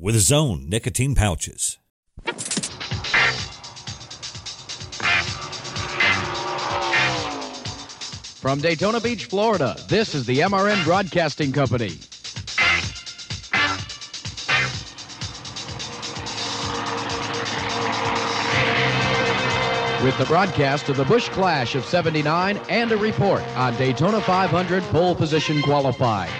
[0.00, 1.76] with Zone nicotine pouches.
[8.40, 11.98] From Daytona Beach, Florida, this is the MRN Broadcasting Company.
[20.04, 24.84] With the broadcast of the Busch Clash of 79 and a report on Daytona 500
[24.84, 26.30] pole position qualified.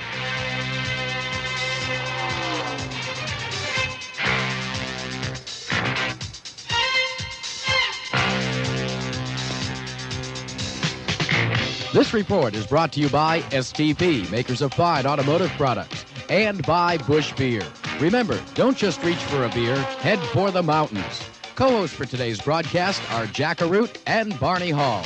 [11.90, 16.98] This report is brought to you by STP, makers of fine automotive products, and by
[16.98, 17.62] Busch Beer.
[17.98, 21.22] Remember, don't just reach for a beer, head for the mountains.
[21.54, 25.02] Co-hosts for today's broadcast are Jack Arute and Barney Hall.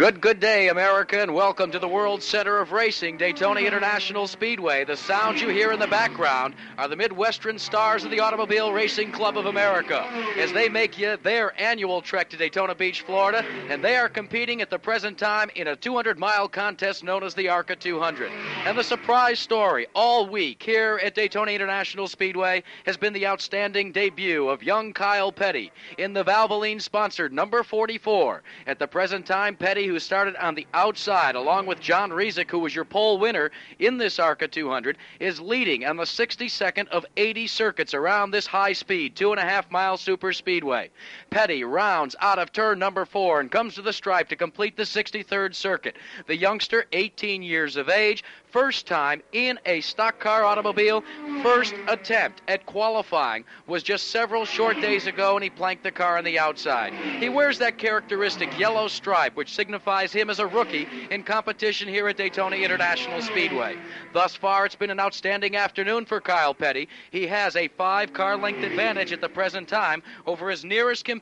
[0.00, 4.82] Good, good day, America, and welcome to the World Center of Racing, Daytona International Speedway.
[4.82, 9.12] The sounds you hear in the background are the Midwestern stars of the Automobile Racing
[9.12, 10.02] Club of America
[10.38, 14.70] as they make their annual trek to Daytona Beach, Florida, and they are competing at
[14.70, 18.32] the present time in a 200 mile contest known as the ARCA 200.
[18.64, 23.92] And the surprise story all week here at Daytona International Speedway has been the outstanding
[23.92, 28.42] debut of young Kyle Petty in the Valvoline sponsored number 44.
[28.66, 32.60] At the present time, Petty who started on the outside, along with John Rezick, who
[32.60, 37.46] was your pole winner in this ARCA 200, is leading on the 62nd of 80
[37.46, 40.90] circuits around this high speed, two and a half mile super speedway.
[41.30, 44.82] Petty rounds out of turn number four and comes to the stripe to complete the
[44.82, 45.96] 63rd circuit.
[46.26, 51.04] The youngster, 18 years of age, first time in a stock car automobile,
[51.40, 56.18] first attempt at qualifying was just several short days ago, and he planked the car
[56.18, 56.92] on the outside.
[56.92, 62.08] He wears that characteristic yellow stripe, which signifies him as a rookie in competition here
[62.08, 63.76] at Daytona International Speedway.
[64.12, 66.88] Thus far, it's been an outstanding afternoon for Kyle Petty.
[67.12, 71.19] He has a five car length advantage at the present time over his nearest competitor,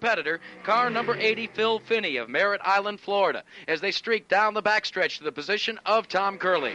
[0.65, 5.19] car number 80, Phil Finney of Merritt Island, Florida, as they streak down the backstretch
[5.19, 6.75] to the position of Tom Curley.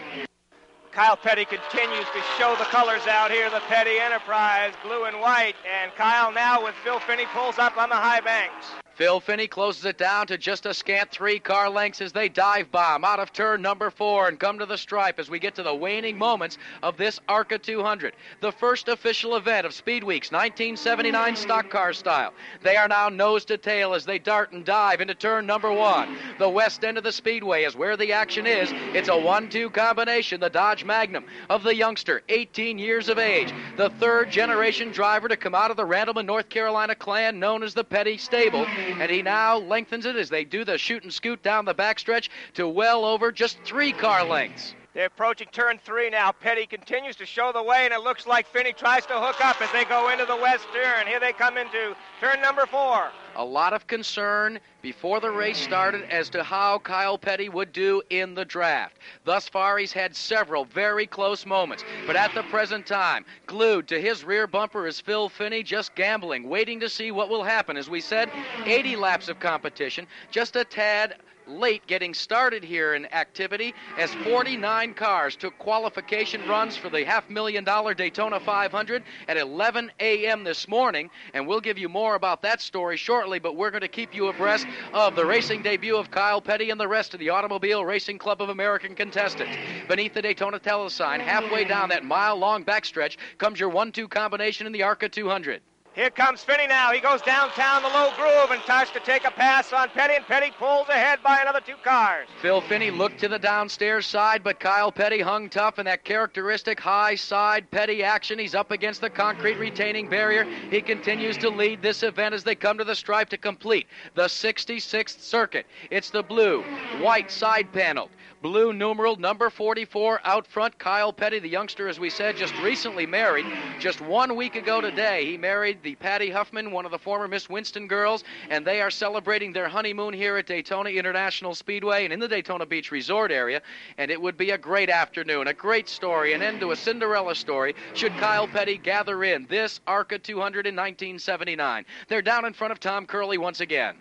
[0.93, 5.55] Kyle Petty continues to show the colors out here, the Petty Enterprise, blue and white.
[5.67, 8.67] And Kyle now with Phil Finney pulls up on the high banks.
[8.95, 12.71] Phil Finney closes it down to just a scant three car lengths as they dive
[12.71, 15.63] bomb out of turn number four and come to the stripe as we get to
[15.63, 21.35] the waning moments of this ARCA 200, the first official event of Speed Week's 1979
[21.35, 22.33] stock car style.
[22.61, 26.15] They are now nose to tail as they dart and dive into turn number one.
[26.37, 28.71] The west end of the speedway is where the action is.
[28.93, 33.89] It's a one-two combination, the Dodge Magnum of the youngster, 18 years of age, the
[33.89, 37.83] third generation driver to come out of the Randleman, North Carolina clan known as the
[37.83, 41.65] Petty Stable and he now lengthens it as they do the shoot and scoot down
[41.65, 44.73] the backstretch to well over just three car lengths.
[44.93, 46.31] They're approaching turn three now.
[46.31, 49.59] Petty continues to show the way, and it looks like Finney tries to hook up
[49.59, 51.07] as they go into the west turn.
[51.07, 53.11] Here they come into turn number four.
[53.35, 58.01] A lot of concern before the race started as to how Kyle Petty would do
[58.09, 58.97] in the draft.
[59.23, 63.99] Thus far, he's had several very close moments, but at the present time, glued to
[63.99, 67.75] his rear bumper is Phil Finney, just gambling, waiting to see what will happen.
[67.75, 68.29] As we said,
[68.65, 71.15] 80 laps of competition, just a tad
[71.47, 77.29] late getting started here in activity as 49 cars took qualification runs for the half
[77.29, 80.43] million dollar Daytona 500 at 11 a.m.
[80.43, 81.09] this morning.
[81.33, 84.27] And we'll give you more about that story shortly, but we're going to keep you
[84.27, 88.17] abreast of the racing debut of Kyle Petty and the rest of the Automobile Racing
[88.17, 89.55] Club of American contestants.
[89.87, 94.67] Beneath the Daytona telesign, halfway down that mile long backstretch, comes your one two combination
[94.67, 95.61] in the ARCA 200.
[95.95, 96.91] Here comes Finney now.
[96.91, 100.25] He goes downtown the low groove and tries to take a pass on Petty, and
[100.25, 102.27] Petty pulls ahead by another two cars.
[102.41, 106.79] Phil Finney looked to the downstairs side, but Kyle Petty hung tough in that characteristic
[106.79, 108.39] high side Petty action.
[108.39, 110.45] He's up against the concrete retaining barrier.
[110.71, 113.85] He continues to lead this event as they come to the stripe to complete
[114.15, 115.67] the 66th circuit.
[115.91, 116.63] It's the blue,
[117.01, 118.09] white side panel
[118.41, 120.77] blue numeral number 44 out front.
[120.77, 123.45] Kyle Petty, the youngster, as we said, just recently married.
[123.79, 127.49] Just one week ago today, he married the Patty Huffman, one of the former Miss
[127.49, 132.19] Winston girls, and they are celebrating their honeymoon here at Daytona International Speedway and in
[132.19, 133.61] the Daytona Beach Resort area.
[133.97, 137.35] And it would be a great afternoon, a great story, an end to a Cinderella
[137.35, 141.85] story should Kyle Petty gather in this ARCA 200 in 1979.
[142.07, 143.95] They're down in front of Tom Curley once again.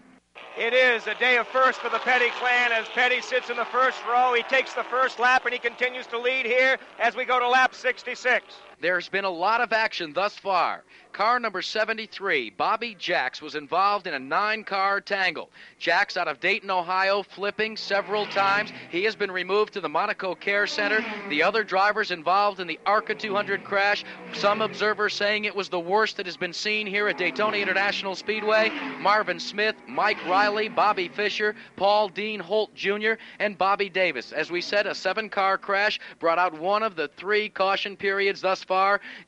[0.58, 3.64] It is a day of first for the Petty clan as Petty sits in the
[3.64, 4.34] first row.
[4.34, 7.48] He takes the first lap and he continues to lead here as we go to
[7.48, 8.44] lap 66.
[8.82, 10.82] There's been a lot of action thus far.
[11.12, 15.50] Car number 73, Bobby Jacks, was involved in a nine car tangle.
[15.78, 18.72] Jacks out of Dayton, Ohio, flipping several times.
[18.90, 21.04] He has been removed to the Monaco Care Center.
[21.28, 25.78] The other drivers involved in the ARCA 200 crash, some observers saying it was the
[25.78, 28.70] worst that has been seen here at Daytona International Speedway.
[28.98, 34.32] Marvin Smith, Mike Riley, Bobby Fisher, Paul Dean Holt Jr., and Bobby Davis.
[34.32, 38.40] As we said, a seven car crash brought out one of the three caution periods
[38.40, 38.71] thus far.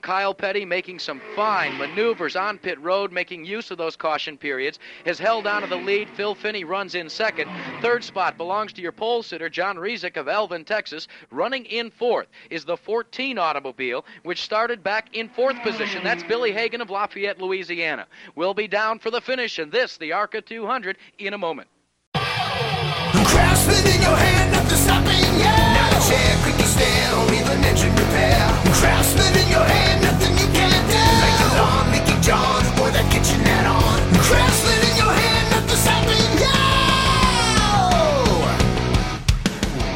[0.01, 4.79] Kyle Petty making some fine maneuvers on pit road, making use of those caution periods,
[5.05, 6.09] has held on to the lead.
[6.11, 7.51] Phil Finney runs in second.
[7.81, 11.09] Third spot belongs to your pole sitter, John Rezick of Elvin, Texas.
[11.31, 16.03] Running in fourth is the 14 automobile, which started back in fourth position.
[16.03, 18.07] That's Billy Hagan of Lafayette, Louisiana.
[18.35, 21.69] We'll be down for the finish in this, the ARCA 200, in a moment.
[24.05, 26.45] Your hand, nothing stopping a chair,
[27.17, 27.94] or even engine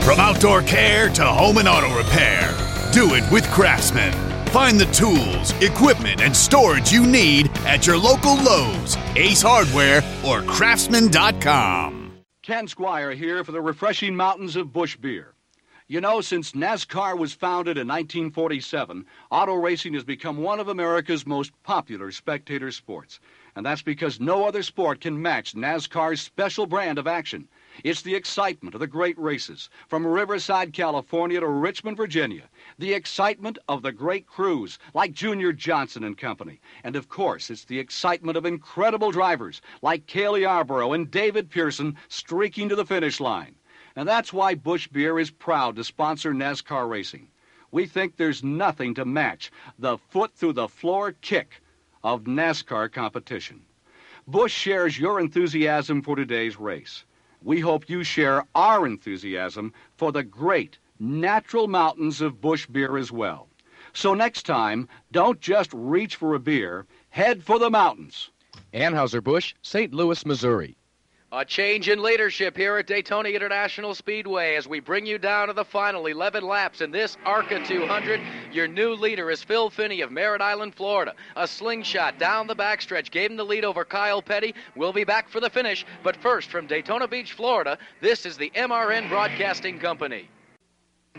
[0.08, 2.48] From outdoor care to home and auto repair,
[2.92, 4.12] do it with Craftsman.
[4.46, 10.40] Find the tools, equipment, and storage you need at your local Lowe's, Ace Hardware, or
[10.40, 12.24] Craftsman.com.
[12.42, 15.34] Ken Squire here for the refreshing mountains of Busch Beer.
[15.90, 21.26] You know, since NASCAR was founded in 1947, auto racing has become one of America's
[21.26, 23.20] most popular spectator sports.
[23.56, 27.48] And that's because no other sport can match NASCAR's special brand of action.
[27.82, 32.50] It's the excitement of the great races, from Riverside, California to Richmond, Virginia.
[32.78, 36.60] The excitement of the great crews, like Junior Johnson and Company.
[36.84, 41.96] And of course, it's the excitement of incredible drivers, like Cale Yarborough and David Pearson,
[42.08, 43.54] streaking to the finish line.
[43.98, 47.26] And that's why Busch Beer is proud to sponsor NASCAR racing.
[47.72, 51.60] We think there's nothing to match the foot through the floor kick
[52.04, 53.60] of NASCAR competition.
[54.28, 57.06] Busch shares your enthusiasm for today's race.
[57.42, 63.10] We hope you share our enthusiasm for the great natural mountains of Busch beer as
[63.10, 63.48] well.
[63.94, 68.30] So next time, don't just reach for a beer, head for the mountains.
[68.72, 69.92] Anheuser-Busch, St.
[69.92, 70.77] Louis, Missouri.
[71.30, 75.52] A change in leadership here at Daytona International Speedway as we bring you down to
[75.52, 78.18] the final 11 laps in this ARCA 200.
[78.50, 81.14] Your new leader is Phil Finney of Merritt Island, Florida.
[81.36, 84.54] A slingshot down the backstretch gave him the lead over Kyle Petty.
[84.74, 88.50] We'll be back for the finish, but first from Daytona Beach, Florida, this is the
[88.54, 90.30] MRN Broadcasting Company.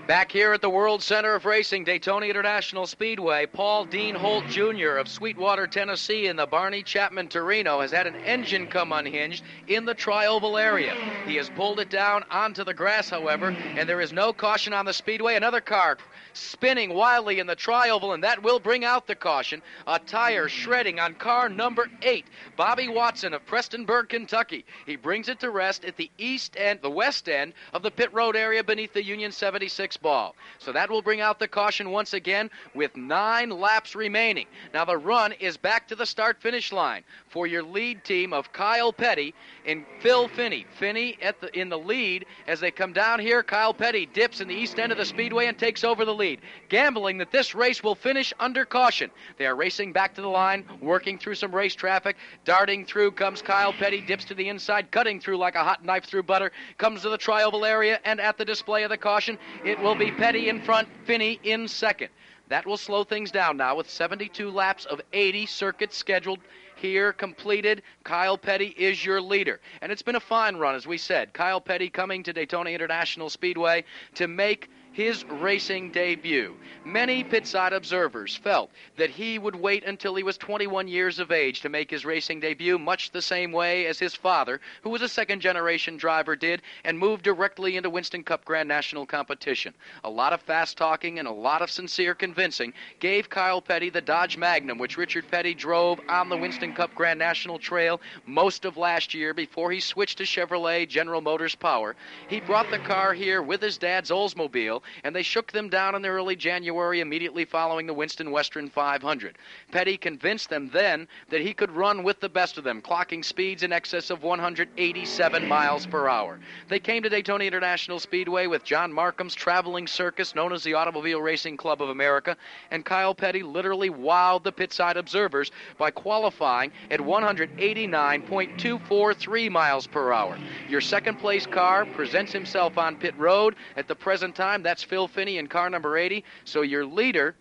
[0.08, 4.98] Back here at the World Center of Racing, Daytona International Speedway, Paul Dean Holt Jr.
[4.98, 9.86] of Sweetwater, Tennessee, in the Barney Chapman Torino has had an engine come unhinged in
[9.86, 10.96] the tri-oval area.
[11.28, 14.86] He has pulled it down onto the grass, however, and there is no caution on
[14.86, 15.36] the speedway.
[15.36, 15.98] Another car
[16.34, 19.62] spinning wildly in the tri-oval, and that will bring out the caution.
[19.88, 24.66] A tire shredding on car number eight, Bobby Watson of Prestonburg, Kentucky.
[24.86, 28.14] He brings it to rest at the east end, the west end of the pit
[28.14, 30.36] road area beneath the Union 76 ball.
[30.60, 34.48] So that will bring out the caution once again with nine laps remaining.
[34.74, 38.54] Now the run is back to the start finish line for your lead team of
[38.54, 39.34] Kyle Petty
[39.66, 40.66] and Phil Finney.
[40.78, 43.44] Finney at the in the lead as they come down here.
[43.44, 46.29] Kyle Petty dips in the east end of the speedway and takes over the lead,
[46.68, 49.10] gambling that this race will finish under caution.
[49.38, 52.18] They are racing back to the line, working through some race traffic.
[52.46, 56.06] Darting through comes Kyle Petty, dips to the inside, cutting through like a hot knife
[56.06, 59.80] through butter, comes to the tri-oval area, and at the display of the caution, it
[59.80, 62.10] will be Petty in front, Finney in second.
[62.50, 66.40] That will slow things down now with 72 laps of 80 circuits scheduled
[66.76, 67.84] here completed.
[68.04, 69.60] Kyle Petty is your leader.
[69.82, 71.34] And it's been a fine run, as we said.
[71.34, 73.84] Kyle Petty coming to Daytona International Speedway
[74.16, 76.56] to make his racing debut.
[76.84, 81.62] Many pitside observers felt that he would wait until he was 21 years of age
[81.62, 85.10] to make his racing debut, much the same way as his father, who was a
[85.10, 89.74] second generation driver, did, and moved directly into Winston Cup Grand National competition.
[90.04, 94.02] A lot of fast talking and a lot of sincere convincing gave Kyle Petty the
[94.02, 98.78] Dodge Magnum, which Richard Petty drove on the Winston Cup Grand National Trail most of
[98.78, 101.96] last year before he switched to Chevrolet General Motors Power.
[102.28, 106.02] He brought the car here with his dad's Oldsmobile, and they shook them down in
[106.02, 109.38] the early January immediately following the Winston Western 500.
[109.72, 113.64] Petty convinced them then that he could run with the best of them, clocking speeds
[113.64, 116.40] in excess of 187 miles per hour.
[116.68, 121.22] They came to Daytona International Speedway with John Marcum's traveling circus known as the Automobile
[121.22, 122.38] Racing Club of America,
[122.72, 130.38] and Kyle Petty literally wowed the pitside observers by qualifying at 189.243 miles per hour.
[130.68, 133.56] Your second place car presents himself on pit road.
[133.76, 136.24] At the present time, that's Phil Finney in car number 80.
[136.44, 137.36] So your leader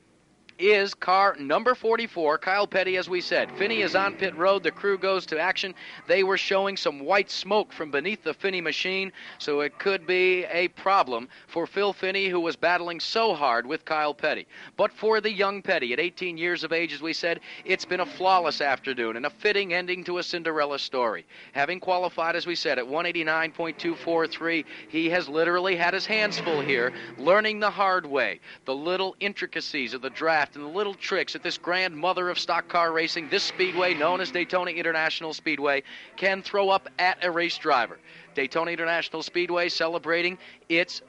[0.59, 3.51] is car number 44, Kyle Petty, as we said.
[3.53, 4.63] Finney is on pit road.
[4.63, 5.75] The crew goes to action.
[6.07, 10.45] They were showing some white smoke from beneath the Finney machine, so it could be
[10.47, 14.47] a problem for Phil Finney, who was battling so hard with Kyle Petty.
[14.77, 18.01] But for the young Petty, at 18 years of age, as we said, it's been
[18.01, 21.25] a flawless afternoon and a fitting ending to a Cinderella story.
[21.53, 26.93] Having qualified, as we said, at 189.243, he has literally had his hands full here,
[27.17, 31.43] learning the hard way, the little intricacies of the draft and the little tricks that
[31.43, 35.83] this grandmother of stock car racing, this speedway known as Daytona International Speedway,
[36.17, 37.99] can throw up at a race driver.
[38.35, 40.39] Daytona International Speedway celebrating
[40.69, 41.03] its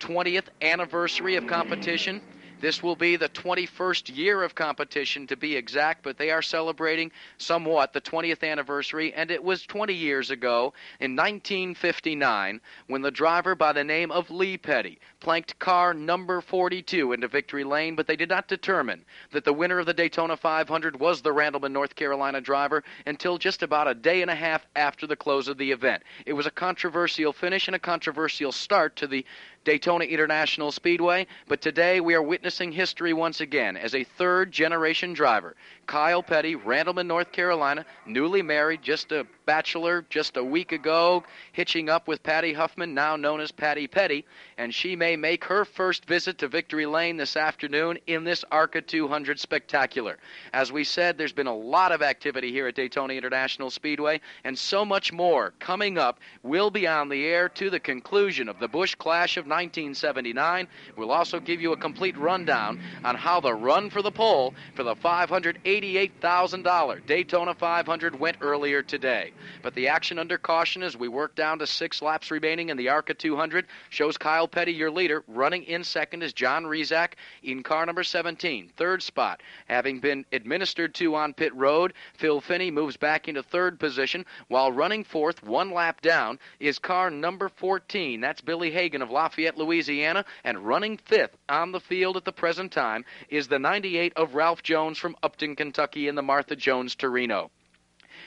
[0.00, 2.20] 20th anniversary of competition.
[2.64, 7.12] This will be the 21st year of competition to be exact, but they are celebrating
[7.36, 13.54] somewhat the 20th anniversary, and it was 20 years ago in 1959 when the driver
[13.54, 18.16] by the name of Lee Petty planked car number 42 into victory lane, but they
[18.16, 22.40] did not determine that the winner of the Daytona 500 was the Randleman, North Carolina
[22.40, 26.02] driver until just about a day and a half after the close of the event.
[26.24, 29.26] It was a controversial finish and a controversial start to the
[29.64, 35.14] Daytona International Speedway, but today we are witnessing history once again as a third generation
[35.14, 35.56] driver.
[35.86, 41.88] Kyle Petty, Randleman, North Carolina, newly married, just a bachelor just a week ago, hitching
[41.88, 44.24] up with Patty Huffman, now known as Patty Petty,
[44.58, 48.80] and she may make her first visit to Victory Lane this afternoon in this ARCA
[48.80, 50.18] 200 spectacular.
[50.52, 54.58] As we said, there's been a lot of activity here at Daytona International Speedway, and
[54.58, 56.18] so much more coming up.
[56.42, 60.66] We'll be on the air to the conclusion of the Busch Clash of 1979.
[60.96, 64.82] We'll also give you a complete rundown on how the run for the pole for
[64.82, 69.32] the $588,000 Daytona 500 went earlier today.
[69.62, 72.88] But the action under caution as we work down to six laps remaining in the
[72.88, 75.24] ARCA 200 shows Kyle Petty, your leader.
[75.26, 79.42] Running in second is John Rizak in car number 17, third spot.
[79.66, 84.70] Having been administered to on pit road, Phil Finney moves back into third position, while
[84.70, 88.20] running fourth, one lap down, is car number 14.
[88.20, 90.24] That's Billy Hagan of Lafayette, Louisiana.
[90.44, 94.62] And running fifth on the field at the present time is the 98 of Ralph
[94.62, 97.50] Jones from Upton, Kentucky in the Martha Jones Torino.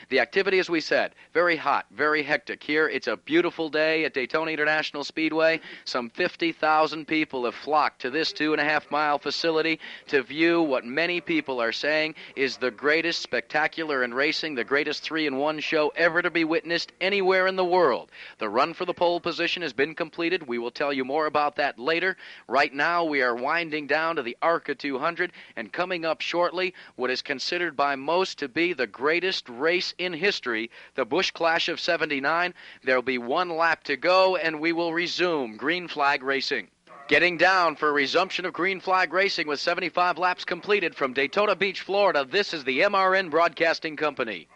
[0.10, 2.64] The activity, as we said, very hot, very hectic.
[2.64, 5.60] Here, it's a beautiful day at Daytona International Speedway.
[5.84, 10.62] Some 50,000 people have flocked to this two and a half mile facility to view
[10.62, 15.36] what many people are saying is the greatest spectacular in racing, the greatest three in
[15.36, 18.10] one show ever to be witnessed anywhere in the world.
[18.38, 20.48] The run for the pole position has been completed.
[20.48, 22.16] We will tell you more about that later.
[22.48, 27.12] Right now, we are winding down to the ARCA 200, and coming up shortly, what
[27.12, 31.80] is considered by most to be the greatest race in history, the Busch Clash of
[31.80, 32.54] 79.
[32.84, 36.68] There'll be one lap to go, and we will resume green flag racing.
[37.08, 41.82] Getting down for resumption of green flag racing with 75 laps completed from Daytona Beach,
[41.82, 42.26] Florida.
[42.30, 44.48] This is the MRN Broadcasting Company.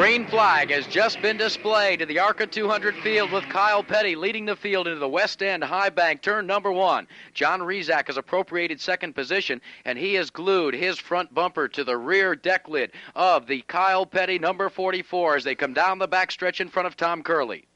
[0.00, 4.46] Green flag has just been displayed to the ARCA 200 field with Kyle Petty leading
[4.46, 7.06] the field into the West End High Bank turn number one.
[7.34, 11.98] John Rizak has appropriated second position, and he has glued his front bumper to the
[11.98, 16.62] rear deck lid of the Kyle Petty number 44 as they come down the backstretch
[16.62, 17.66] in front of Tom Curley.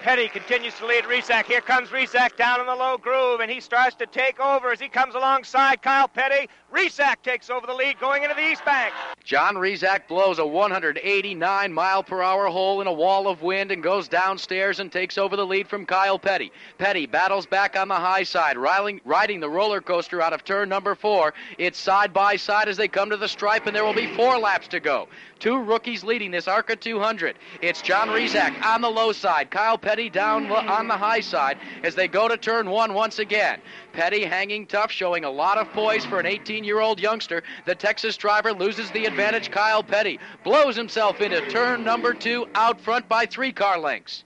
[0.00, 1.46] Petty continues to lead Rizak.
[1.46, 4.78] Here comes Rizak down in the low groove, and he starts to take over as
[4.78, 6.48] he comes alongside Kyle Petty.
[6.72, 8.94] Rizak takes over the lead going into the East Bank.
[9.24, 13.82] John Rizak blows a 189 mile per hour hole in a wall of wind and
[13.82, 16.52] goes downstairs and takes over the lead from Kyle Petty.
[16.78, 20.68] Petty battles back on the high side, riding, riding the roller coaster out of turn
[20.68, 21.34] number four.
[21.58, 24.38] It's side by side as they come to the stripe, and there will be four
[24.38, 25.08] laps to go.
[25.40, 27.36] Two rookies leading this ARCA 200.
[27.62, 31.22] It's John Rizak on the low side, Kyle Petty Petty down on the high hmm.
[31.22, 33.58] side as they go to turn one once again.
[33.94, 37.42] Petty hanging tough, showing a lot of poise for an 18 year old youngster.
[37.64, 39.50] The Texas driver loses the advantage.
[39.50, 44.24] Kyle Petty blows himself into turn number two out front by three car lengths.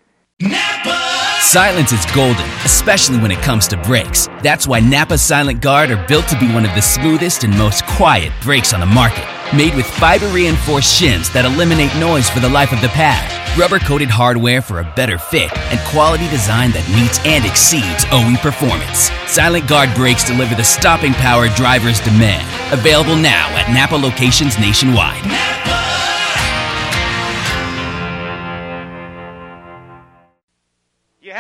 [1.43, 4.27] Silence is golden, especially when it comes to brakes.
[4.43, 7.87] That's why Napa Silent Guard are built to be one of the smoothest and most
[7.87, 9.32] quiet brakes on the market.
[9.55, 13.29] Made with fiber reinforced shims that eliminate noise for the life of the pad,
[13.59, 18.41] rubber coated hardware for a better fit, and quality design that meets and exceeds OE
[18.41, 19.13] performance.
[19.29, 22.49] Silent Guard brakes deliver the stopping power drivers demand.
[22.73, 25.21] Available now at Napa locations nationwide.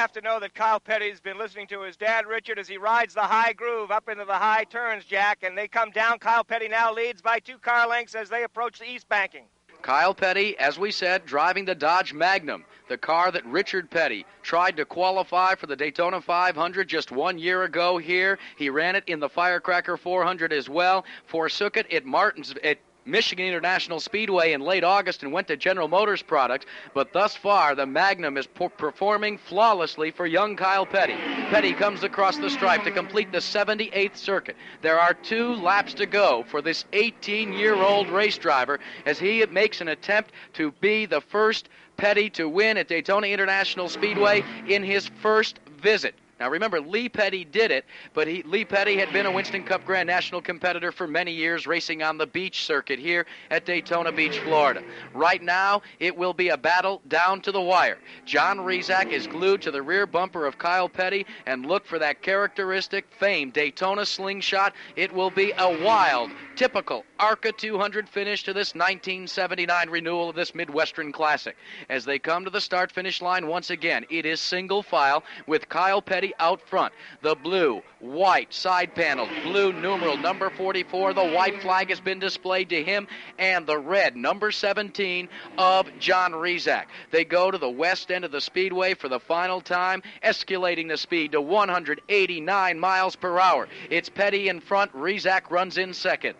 [0.03, 3.15] Have to know that Kyle Petty's been listening to his dad, Richard, as he rides
[3.15, 6.19] the high groove up into the high turns, Jack, and they come down.
[6.19, 9.45] Kyle Petty now leads by two car lengths as they approach the east banking.
[9.81, 14.77] Kyle Petty, as we said, driving the Dodge Magnum, the car that Richard Petty tried
[14.79, 18.41] to qualify for the Daytona 500 just one year ago here.
[18.57, 23.47] He ran it in the Firecracker 400 as well, forsook it at Martins at Michigan
[23.47, 27.87] International Speedway in late August and went to General Motors Products, but thus far the
[27.87, 31.15] Magnum is po- performing flawlessly for young Kyle Petty.
[31.51, 34.57] Petty comes across the stripe to complete the 78th circuit.
[34.83, 39.45] There are two laps to go for this 18 year old race driver as he
[39.47, 44.83] makes an attempt to be the first Petty to win at Daytona International Speedway in
[44.83, 46.15] his first visit.
[46.43, 47.85] Now remember, Lee Petty did it,
[48.15, 51.69] but he, Lee Petty had been a Winston Cup Grand National competitor for many years,
[51.69, 54.83] racing on the beach circuit here at Daytona Beach, Florida.
[55.15, 57.99] Right now, it will be a battle down to the wire.
[58.25, 62.23] John Rizak is glued to the rear bumper of Kyle Petty, and look for that
[62.23, 64.75] characteristic famed Daytona slingshot.
[64.97, 70.57] It will be a wild, typical ARCA 200 finish to this 1979 renewal of this
[70.57, 71.57] Midwestern Classic.
[71.89, 75.69] As they come to the start finish line once again, it is single file with
[75.69, 76.93] Kyle Petty out front.
[77.21, 81.15] The blue, white side panel, blue numeral number 44.
[81.15, 83.07] The white flag has been displayed to him,
[83.39, 86.87] and the red number 17 of John Rizak.
[87.13, 90.97] They go to the west end of the speedway for the final time, escalating the
[90.97, 93.69] speed to 189 miles per hour.
[93.91, 94.93] It's Petty in front.
[94.93, 96.35] Rizak runs in second.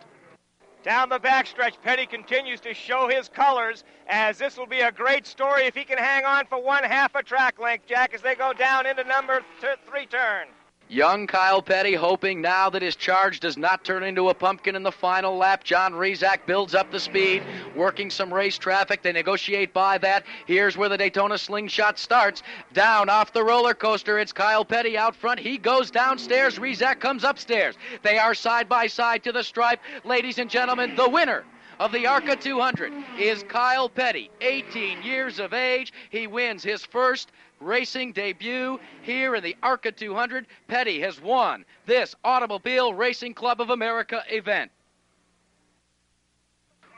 [0.83, 5.25] Down the backstretch, Petty continues to show his colors as this will be a great
[5.25, 8.35] story if he can hang on for one half a track length, Jack, as they
[8.35, 10.47] go down into number th- three turn.
[10.93, 14.83] Young Kyle Petty hoping now that his charge does not turn into a pumpkin in
[14.83, 15.63] the final lap.
[15.63, 17.41] John Rizak builds up the speed,
[17.75, 19.01] working some race traffic.
[19.01, 20.23] They negotiate by that.
[20.45, 22.43] Here's where the Daytona slingshot starts.
[22.73, 25.39] Down off the roller coaster, it's Kyle Petty out front.
[25.39, 26.59] He goes downstairs.
[26.59, 27.75] Rizak comes upstairs.
[28.03, 29.79] They are side by side to the stripe.
[30.03, 31.43] Ladies and gentlemen, the winner
[31.83, 35.91] of the ARCA 200 is Kyle Petty, 18 years of age.
[36.11, 40.47] He wins his first racing debut here in the ARCA 200.
[40.69, 44.71] Petty has won this Automobile Racing Club of America event.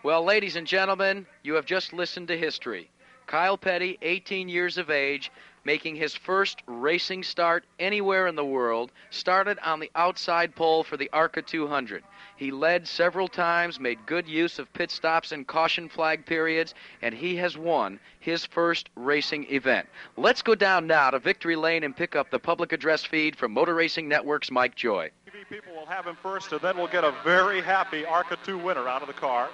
[0.03, 2.91] Well, ladies and gentlemen, you have just listened to history.
[3.25, 5.31] Kyle Petty, 18 years of age,
[5.65, 10.95] making his first racing start anywhere in the world, started on the outside pole for
[10.95, 12.03] the ARCA 200.
[12.37, 17.15] He led several times, made good use of pit stops and caution flag periods, and
[17.15, 19.87] he has won his first racing event.
[20.17, 23.53] Let's go down now to Victory Lane and pick up the public address feed from
[23.53, 25.11] Motor Racing Network's Mike Joy.
[25.27, 28.57] TV people will have him first, and then we'll get a very happy ARCA 2
[28.57, 29.49] winner out of the car.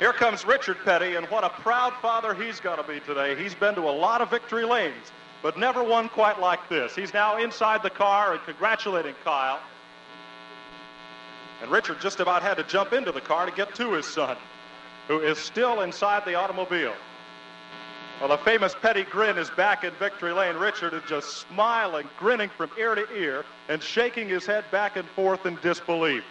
[0.00, 3.36] Here comes Richard Petty, and what a proud father he's going to be today.
[3.36, 6.96] He's been to a lot of victory lanes, but never one quite like this.
[6.96, 9.60] He's now inside the car and congratulating Kyle.
[11.60, 14.38] And Richard just about had to jump into the car to get to his son,
[15.06, 16.94] who is still inside the automobile.
[18.20, 20.56] Well, the famous Petty grin is back in victory lane.
[20.56, 25.06] Richard is just smiling, grinning from ear to ear, and shaking his head back and
[25.10, 26.24] forth in disbelief.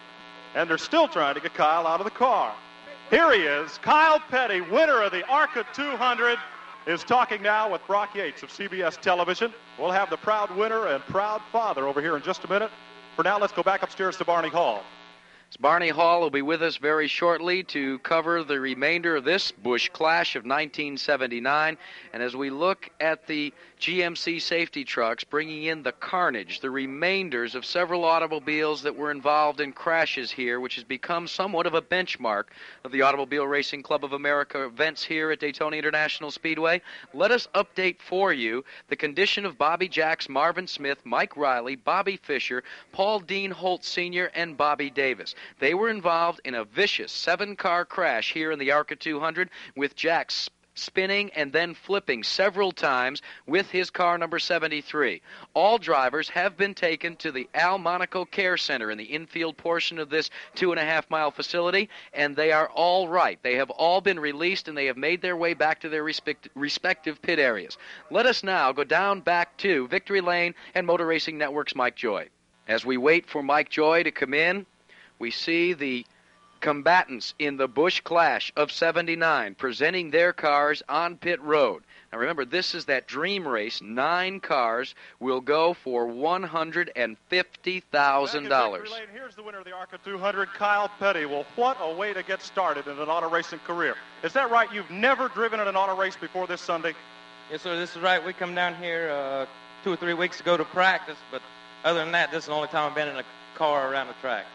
[0.56, 2.56] And they're still trying to get Kyle out of the car.
[3.10, 6.38] Here he is, Kyle Petty, winner of the ARCA 200,
[6.86, 9.52] is talking now with Brock Yates of CBS Television.
[9.80, 12.70] We'll have the proud winner and proud father over here in just a minute.
[13.16, 14.84] For now, let's go back upstairs to Barney Hall.
[15.60, 19.90] Barney Hall will be with us very shortly to cover the remainder of this Busch
[19.90, 21.78] Clash of 1979.
[22.14, 27.56] And as we look at the GMC safety trucks bringing in the carnage, the remainders
[27.56, 31.82] of several automobiles that were involved in crashes here, which has become somewhat of a
[31.82, 32.46] benchmark
[32.84, 36.82] of the Automobile Racing Club of America events here at Daytona International Speedway,
[37.14, 42.18] let us update for you the condition of Bobby Jacks, Marvin Smith, Mike Riley, Bobby
[42.18, 45.36] Fisher, Paul Dean Holt Sr., and Bobby Davis.
[45.60, 49.96] They were involved in a vicious seven car crash here in the ARCA 200 with
[49.96, 55.22] Jack's spinning, and then flipping several times with his car number 73.
[55.54, 60.00] All drivers have been taken to the Al Monaco Care Center in the infield portion
[60.00, 63.40] of this two and a half mile facility, and they are all right.
[63.44, 66.50] They have all been released and they have made their way back to their respect-
[66.56, 67.78] respective pit areas.
[68.10, 72.30] Let us now go down back to Victory Lane and Motor Racing Network's Mike Joy.
[72.68, 74.66] As we wait for Mike Joy to come in,
[75.18, 76.06] we see the
[76.60, 81.84] combatants in the Busch Clash of 79 presenting their cars on pit road.
[82.12, 83.82] Now remember, this is that dream race.
[83.82, 88.88] Nine cars will go for $150,000.
[89.14, 91.26] Here's the winner of the ARCA 200, Kyle Petty.
[91.26, 93.96] Well, what a way to get started in an auto racing career.
[94.24, 94.72] Is that right?
[94.74, 96.96] You've never driven in an auto race before this Sunday?
[97.52, 97.78] Yes, sir.
[97.78, 98.26] This is right.
[98.26, 99.46] We come down here uh,
[99.84, 101.44] two or three weeks ago to practice, but
[101.84, 103.24] other than that, this is the only time I've been in a
[103.56, 104.46] car around the track.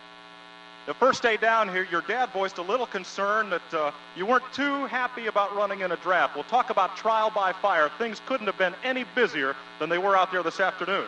[0.86, 4.44] The first day down here, your dad voiced a little concern that uh, you weren't
[4.52, 6.34] too happy about running in a draft.
[6.34, 7.90] We'll talk about trial by fire.
[7.96, 11.06] Things couldn't have been any busier than they were out there this afternoon.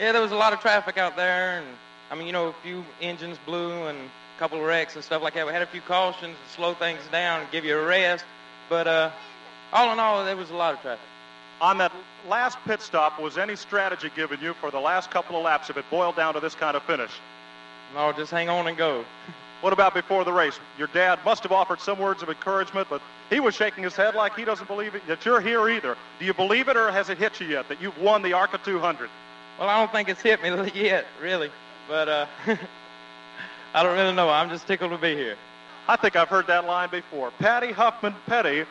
[0.00, 1.66] Yeah, there was a lot of traffic out there, and
[2.10, 5.22] I mean, you know, a few engines blew and a couple of wrecks and stuff
[5.22, 5.46] like that.
[5.46, 8.24] We had a few cautions to slow things down and give you a rest,
[8.68, 9.12] but uh,
[9.72, 11.06] all in all, there was a lot of traffic.
[11.60, 11.92] On that
[12.28, 15.76] last pit stop, was any strategy given you for the last couple of laps if
[15.76, 17.12] it boiled down to this kind of finish?
[17.94, 19.04] No, just hang on and go.
[19.60, 20.60] What about before the race?
[20.76, 24.14] Your dad must have offered some words of encouragement, but he was shaking his head
[24.14, 25.96] like he doesn't believe it, that you're here either.
[26.18, 28.58] Do you believe it, or has it hit you yet that you've won the ARCA
[28.62, 29.08] 200?
[29.58, 31.50] Well, I don't think it's hit me yet, really,
[31.88, 32.26] but uh,
[33.74, 34.28] I don't really know.
[34.28, 35.36] I'm just tickled to be here.
[35.88, 37.30] I think I've heard that line before.
[37.38, 38.64] Patty Huffman Petty.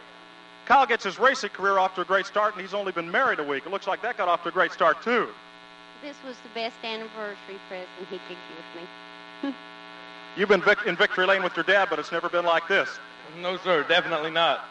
[0.65, 3.39] Kyle gets his racing career off to a great start, and he's only been married
[3.39, 3.65] a week.
[3.65, 5.29] It looks like that got off to a great start, too.
[6.03, 9.55] This was the best anniversary present he could give me.
[10.37, 12.89] You've been vic- in victory lane with your dad, but it's never been like this.
[13.41, 14.65] No, sir, definitely not.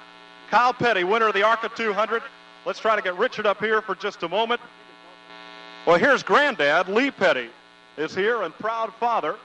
[0.50, 2.22] Kyle Petty, winner of the ARCA 200.
[2.66, 4.60] Let's try to get Richard up here for just a moment.
[5.86, 7.48] Well, here's granddad, Lee Petty,
[7.96, 9.36] is here, and proud father,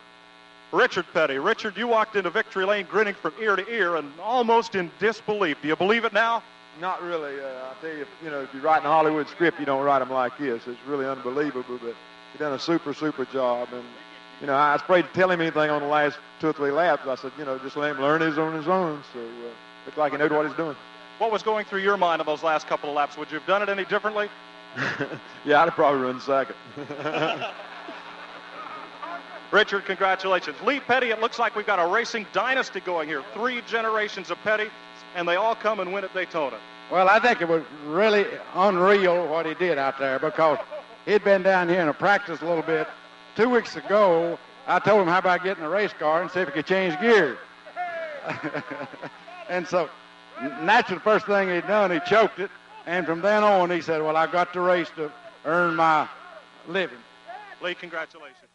[0.74, 1.40] Richard Petty.
[1.40, 5.62] Richard, you walked into victory lane grinning from ear to ear and almost in disbelief.
[5.62, 6.44] Do you believe it now?
[6.80, 7.40] Not really.
[7.40, 9.84] Uh, I tell you, if, you know, if you're writing a Hollywood script, you don't
[9.84, 10.62] write them like this.
[10.68, 11.96] It's really unbelievable, but
[12.34, 13.70] he done a super, super job.
[13.74, 13.84] And
[14.42, 16.72] you know, I was afraid to tell him anything on the last two or three
[16.72, 17.08] laps.
[17.08, 19.04] I said, you know, just let him learn his on his own.
[19.14, 19.50] So uh,
[19.86, 20.76] looked like he knew what he's doing.
[21.18, 23.18] What was going through your mind on those last couple of laps?
[23.18, 24.30] Would you have done it any differently?
[25.46, 26.56] yeah, I'd have probably run second.
[29.52, 30.58] Richard, congratulations.
[30.62, 33.24] Lee Petty, it looks like we've got a racing dynasty going here.
[33.34, 34.68] Three generations of Petty,
[35.16, 36.58] and they all come and win at Daytona.
[36.92, 40.58] Well, I think it was really unreal what he did out there because
[41.06, 42.88] he'd been down here in a practice a little bit.
[43.36, 46.48] Two weeks ago, I told him how about getting a race car and see if
[46.48, 47.38] he could change gears.
[49.50, 49.90] and so,
[50.62, 52.52] naturally, the first thing he'd done, he choked it.
[52.86, 55.12] And from then on, he said, well, I got to race to
[55.46, 56.08] earn my
[56.68, 56.98] living.
[57.62, 58.47] Lee, congratulations.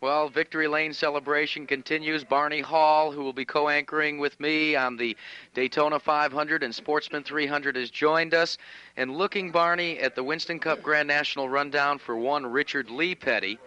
[0.00, 2.24] Well, Victory Lane celebration continues.
[2.24, 5.16] Barney Hall, who will be co anchoring with me on the
[5.54, 8.58] Daytona 500 and Sportsman 300, has joined us.
[8.96, 13.58] And looking, Barney, at the Winston Cup Grand National rundown for one Richard Lee Petty,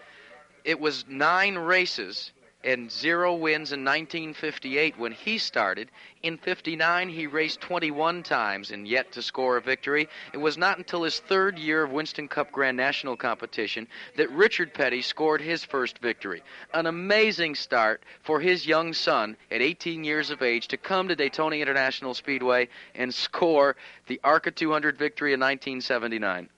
[0.63, 2.31] it was nine races
[2.67, 5.89] and zero wins in 1958 when he started.
[6.21, 10.09] In 59, he raced 21 times and yet to score a victory.
[10.33, 14.73] It was not until his third year of Winston Cup Grand National competition that Richard
[14.73, 16.43] Petty scored his first victory.
[16.73, 21.15] An amazing start for his young son at 18 years of age to come to
[21.15, 23.77] Daytona International Speedway and score
[24.07, 26.49] the ARCA 200 victory in 1979.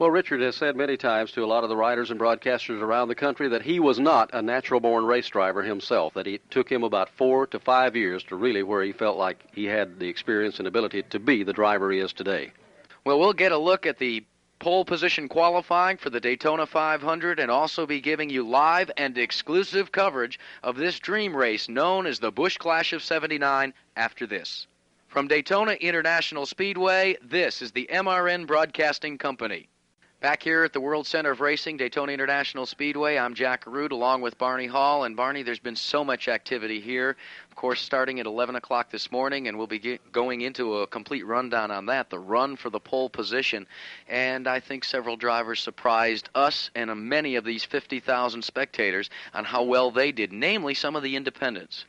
[0.00, 3.08] Well, Richard has said many times to a lot of the writers and broadcasters around
[3.08, 6.70] the country that he was not a natural born race driver himself, that it took
[6.70, 10.06] him about four to five years to really where he felt like he had the
[10.06, 12.52] experience and ability to be the driver he is today.
[13.04, 14.24] Well, we'll get a look at the
[14.60, 19.90] pole position qualifying for the Daytona 500 and also be giving you live and exclusive
[19.90, 24.68] coverage of this dream race known as the Busch Clash of 79 after this.
[25.08, 29.68] From Daytona International Speedway, this is the MRN Broadcasting Company.
[30.20, 34.20] Back here at the World Center of Racing, Daytona International Speedway, I'm Jack Arute along
[34.20, 35.04] with Barney Hall.
[35.04, 37.16] And Barney, there's been so much activity here.
[37.48, 41.24] Of course, starting at 11 o'clock this morning, and we'll be going into a complete
[41.24, 43.68] rundown on that the run for the pole position.
[44.08, 49.62] And I think several drivers surprised us and many of these 50,000 spectators on how
[49.62, 51.84] well they did, namely some of the independents.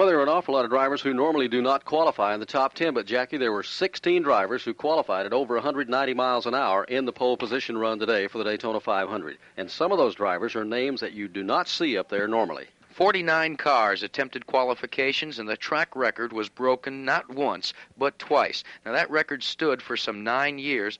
[0.00, 2.46] Well, there are an awful lot of drivers who normally do not qualify in the
[2.46, 6.54] top 10, but Jackie, there were 16 drivers who qualified at over 190 miles an
[6.54, 9.36] hour in the pole position run today for the Daytona 500.
[9.58, 12.66] And some of those drivers are names that you do not see up there normally.
[12.88, 18.64] 49 cars attempted qualifications, and the track record was broken not once, but twice.
[18.86, 20.98] Now, that record stood for some nine years.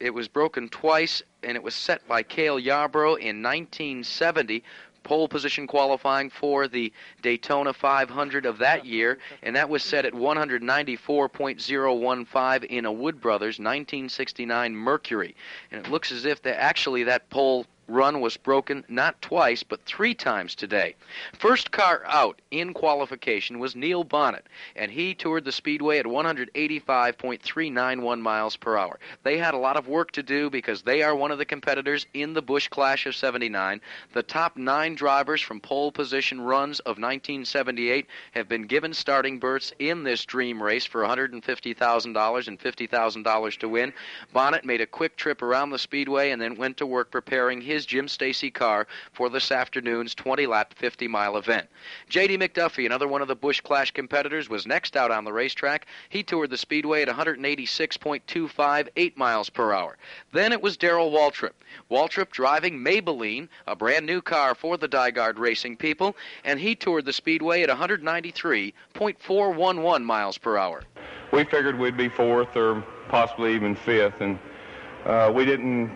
[0.00, 4.64] It was broken twice, and it was set by Cale Yarborough in 1970
[5.02, 10.12] pole position qualifying for the Daytona 500 of that year, and that was set at
[10.12, 15.34] 194.015 in a Wood Brothers 1969 Mercury.
[15.70, 19.84] And it looks as if that actually that pole run was broken not twice, but
[19.84, 20.94] three times today.
[21.38, 28.20] First car out in qualification was Neil Bonnett, and he toured the Speedway at 185.391
[28.20, 28.98] miles per hour.
[29.22, 32.06] They had a lot of work to do because they are one of the competitors
[32.14, 33.80] in the Busch Clash of 79.
[34.12, 39.72] The top nine drivers from pole position runs of 1978 have been given starting berths
[39.78, 43.92] in this dream race for $150,000 and $50,000 to win.
[44.32, 47.79] Bonnet made a quick trip around the Speedway and then went to work preparing his
[47.86, 51.68] Jim Stacy car for this afternoon's 20 lap, 50 mile event.
[52.08, 52.38] J.D.
[52.38, 55.86] McDuffie, another one of the Busch Clash competitors, was next out on the racetrack.
[56.08, 59.98] He toured the Speedway at 186.258 miles per hour.
[60.32, 61.54] Then it was Darrell Waltrip.
[61.90, 66.14] Waltrip driving Maybelline, a brand new car for the DiGard Racing people,
[66.44, 70.82] and he toured the Speedway at 193.411 miles per hour.
[71.32, 74.38] We figured we'd be fourth or possibly even fifth, and
[75.04, 75.90] uh, we didn't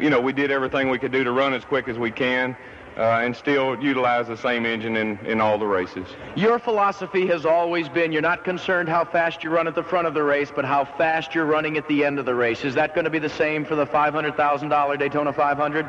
[0.00, 2.56] you know, we did everything we could do to run as quick as we can.
[2.96, 6.04] Uh, and still utilize the same engine in, in all the races.
[6.34, 10.08] Your philosophy has always been you're not concerned how fast you run at the front
[10.08, 12.64] of the race, but how fast you're running at the end of the race.
[12.64, 15.86] Is that going to be the same for the $500,000 Daytona 500?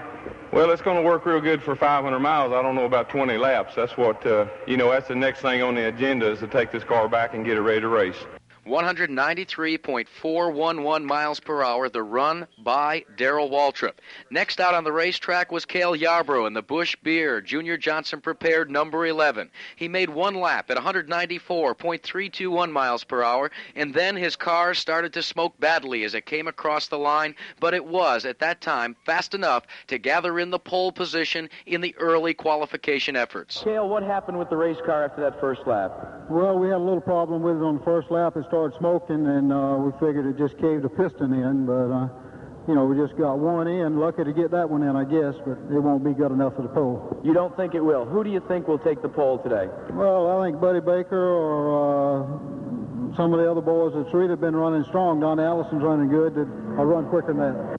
[0.52, 2.54] Well, it's going to work real good for 500 miles.
[2.54, 3.74] I don't know about 20 laps.
[3.76, 6.72] That's what, uh, you know, that's the next thing on the agenda is to take
[6.72, 8.18] this car back and get it ready to race.
[8.70, 13.96] 193.411 miles per hour, the run by Darrell Waltrip.
[14.30, 18.70] Next out on the racetrack was Cale Yarborough in the Busch Beer Junior Johnson prepared
[18.70, 19.50] number 11.
[19.76, 25.24] He made one lap at 194.321 miles per hour, and then his car started to
[25.24, 29.34] smoke badly as it came across the line, but it was, at that time, fast
[29.34, 33.64] enough to gather in the pole position in the early qualification efforts.
[33.64, 35.92] Cale, what happened with the race car after that first lap?
[36.30, 38.38] Well, we had a little problem with it on the first lap.
[38.38, 41.66] It started smoking, and uh, we figured it just caved a piston in.
[41.66, 42.10] But uh,
[42.68, 43.98] you know, we just got one in.
[43.98, 46.62] Lucky to get that one in, I guess, but it won't be good enough for
[46.62, 47.20] the pole.
[47.24, 48.06] You don't think it will?
[48.06, 49.68] Who do you think will take the pole today?
[49.92, 54.56] Well, I think Buddy Baker or uh, some of the other boys that's really been
[54.56, 55.20] running strong.
[55.20, 56.36] Don Allison's running good.
[56.36, 57.79] That will run quicker than that.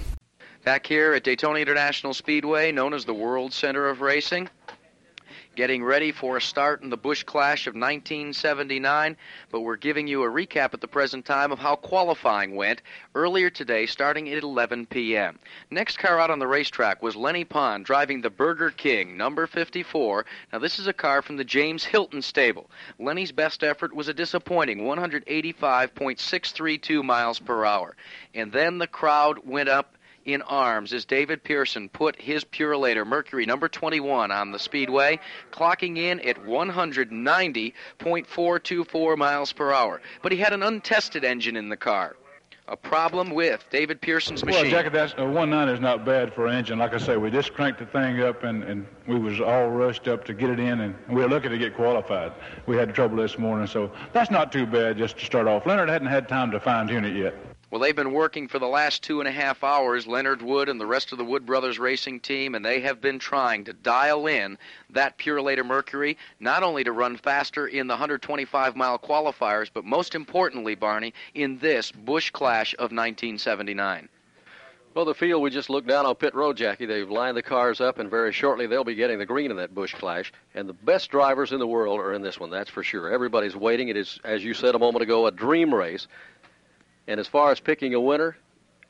[0.63, 4.47] Back here at Daytona International Speedway, known as the World Center of Racing,
[5.55, 9.17] getting ready for a start in the Busch Clash of 1979,
[9.49, 12.83] but we're giving you a recap at the present time of how qualifying went
[13.15, 15.39] earlier today, starting at 11 p.m.
[15.71, 20.27] Next car out on the racetrack was Lennie Pond driving the Burger King, number 54.
[20.53, 22.69] Now, this is a car from the James Hilton stable.
[22.99, 27.95] Lennie's best effort was a disappointing 185.632 miles per hour.
[28.35, 33.45] And then the crowd went up in arms as David Pearson put his Purolator Mercury
[33.45, 35.19] number 21 on the speedway,
[35.51, 40.01] clocking in at 190.424 miles per hour.
[40.21, 42.15] But he had an untested engine in the car.
[42.67, 44.61] A problem with David Pearson's machine.
[44.61, 46.79] Well, Jackie, that's uh, one nine is not bad for an engine.
[46.79, 50.07] Like I say, we just cranked the thing up, and, and we was all rushed
[50.07, 52.31] up to get it in, and we were lucky to get qualified.
[52.67, 55.65] We had trouble this morning, so that's not too bad just to start off.
[55.65, 57.33] Leonard hadn't had time to fine tune it yet.
[57.71, 60.79] Well, they've been working for the last two and a half hours, Leonard Wood and
[60.79, 64.27] the rest of the Wood Brothers racing team, and they have been trying to dial
[64.27, 64.57] in
[64.89, 70.15] that Purolator Mercury, not only to run faster in the 125 mile qualifiers, but most
[70.15, 74.09] importantly, Barney, in this Busch Clash of 1979.
[74.93, 76.85] Well, the field, we just looked down on pit road, Jackie.
[76.85, 79.73] They've lined the cars up, and very shortly they'll be getting the green in that
[79.73, 80.33] Busch Clash.
[80.53, 83.09] And the best drivers in the world are in this one, that's for sure.
[83.09, 83.87] Everybody's waiting.
[83.87, 86.07] It is, as you said a moment ago, a dream race.
[87.11, 88.37] And as far as picking a winner,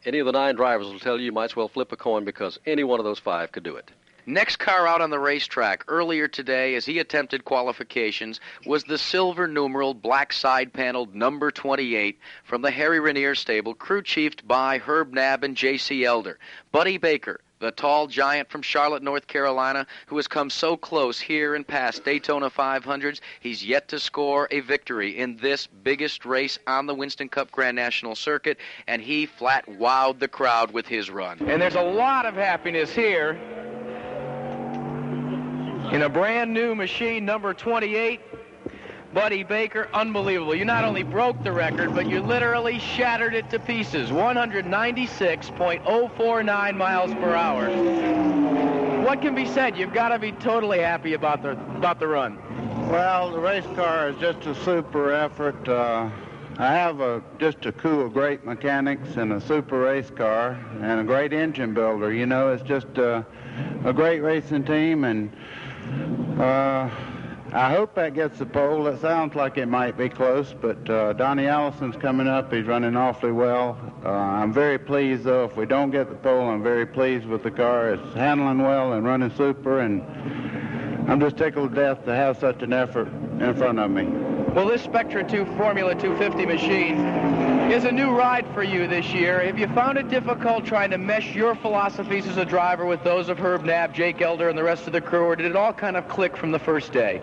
[0.06, 2.24] any of the nine drivers will tell you you might as well flip a coin
[2.24, 3.90] because any one of those five could do it.
[4.28, 9.48] Next car out on the racetrack earlier today as he attempted qualifications was the silver
[9.48, 15.14] numeral black side paneled number 28 from the Harry Ranier stable, crew chiefed by Herb
[15.14, 16.06] Nab and J.C.
[16.06, 16.38] Elder.
[16.72, 21.56] Buddy Baker, the tall giant from Charlotte, North Carolina, who has come so close here
[21.56, 23.22] and past Daytona 500s.
[23.40, 27.76] He's yet to score a victory in this biggest race on the Winston Cup Grand
[27.76, 31.38] National Circuit, and he flat wowed the crowd with his run.
[31.40, 33.40] And there's a lot of happiness here
[35.92, 38.22] in a brand new machine, number 28.
[39.14, 40.56] Buddy Baker, unbelievable.
[40.56, 44.10] You not only broke the record, but you literally shattered it to pieces.
[44.10, 47.70] 196.049 miles per hour.
[49.04, 49.78] What can be said?
[49.78, 52.38] You've got to be totally happy about the about the run.
[52.90, 55.68] Well, the race car is just a super effort.
[55.68, 56.10] Uh,
[56.58, 61.02] I have a, just a crew of great mechanics and a super race car and
[61.02, 62.14] a great engine builder.
[62.14, 63.26] You know, it's just a,
[63.84, 65.36] a great racing team, and
[66.40, 66.90] uh,
[67.54, 68.88] I hope that gets the pole.
[68.88, 72.54] It sounds like it might be close, but uh, Donnie Allison's coming up.
[72.54, 73.78] He's running awfully well.
[74.06, 75.44] Uh, I'm very pleased, though.
[75.44, 77.90] If we don't get the pole, I'm very pleased with the car.
[77.94, 80.02] It's handling well and running super, and
[81.12, 84.06] I'm just tickled to death to have such an effort in front of me.
[84.54, 87.00] Well, this Spectra 2 Formula 250 machine
[87.70, 89.42] is a new ride for you this year.
[89.44, 93.28] Have you found it difficult trying to mesh your philosophies as a driver with those
[93.28, 95.74] of Herb Nab, Jake Elder, and the rest of the crew, or did it all
[95.74, 97.22] kind of click from the first day?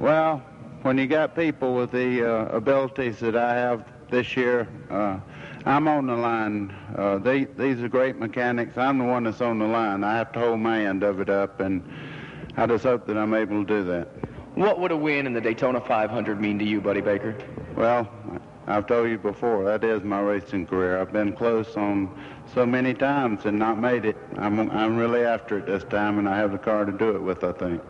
[0.00, 0.38] Well,
[0.80, 5.20] when you got people with the uh, abilities that I have this year, uh,
[5.66, 6.74] I'm on the line.
[6.96, 8.78] Uh, they, these are great mechanics.
[8.78, 10.02] I'm the one that's on the line.
[10.02, 11.86] I have to hold my end of it up, and
[12.56, 14.08] I just hope that I'm able to do that.
[14.54, 17.36] What would a win in the Daytona 500 mean to you, Buddy Baker?
[17.76, 18.10] Well,
[18.66, 20.98] I've told you before, that is my racing career.
[20.98, 22.18] I've been close on
[22.54, 24.16] so many times and not made it.
[24.38, 27.20] I'm, I'm really after it this time, and I have the car to do it
[27.20, 27.82] with, I think.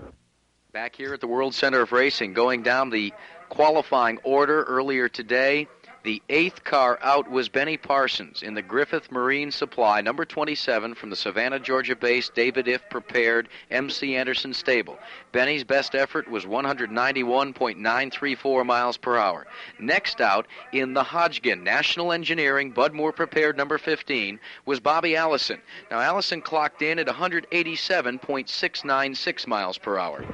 [0.72, 3.12] Back here at the World Center of Racing, going down the
[3.48, 5.66] qualifying order earlier today.
[6.02, 11.10] The eighth car out was Benny Parsons in the Griffith Marine Supply, number 27 from
[11.10, 14.98] the Savannah, Georgia based David Ifft Prepared MC Anderson stable.
[15.30, 19.46] Benny's best effort was 191.934 miles per hour.
[19.78, 25.60] Next out in the Hodgkin National Engineering Bud Moore Prepared number 15 was Bobby Allison.
[25.90, 30.24] Now, Allison clocked in at 187.696 miles per hour.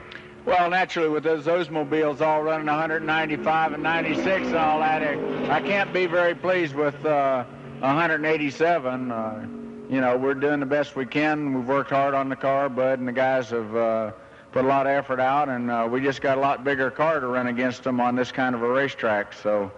[0.47, 5.03] Well, naturally, with those those mobiles all running 195 and 96 and all that,
[5.51, 7.43] I can't be very pleased with uh,
[7.81, 9.11] 187.
[9.11, 9.47] Uh,
[9.91, 11.53] you know, we're doing the best we can.
[11.53, 12.69] We've worked hard on the car.
[12.69, 14.13] Bud and the guys have uh,
[14.53, 17.19] put a lot of effort out, and uh, we just got a lot bigger car
[17.19, 19.33] to run against them on this kind of a racetrack.
[19.33, 19.73] So,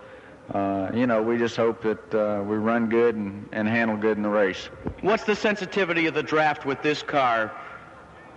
[0.52, 4.18] uh, you know, we just hope that uh, we run good and, and handle good
[4.18, 4.68] in the race.
[5.00, 7.52] What's the sensitivity of the draft with this car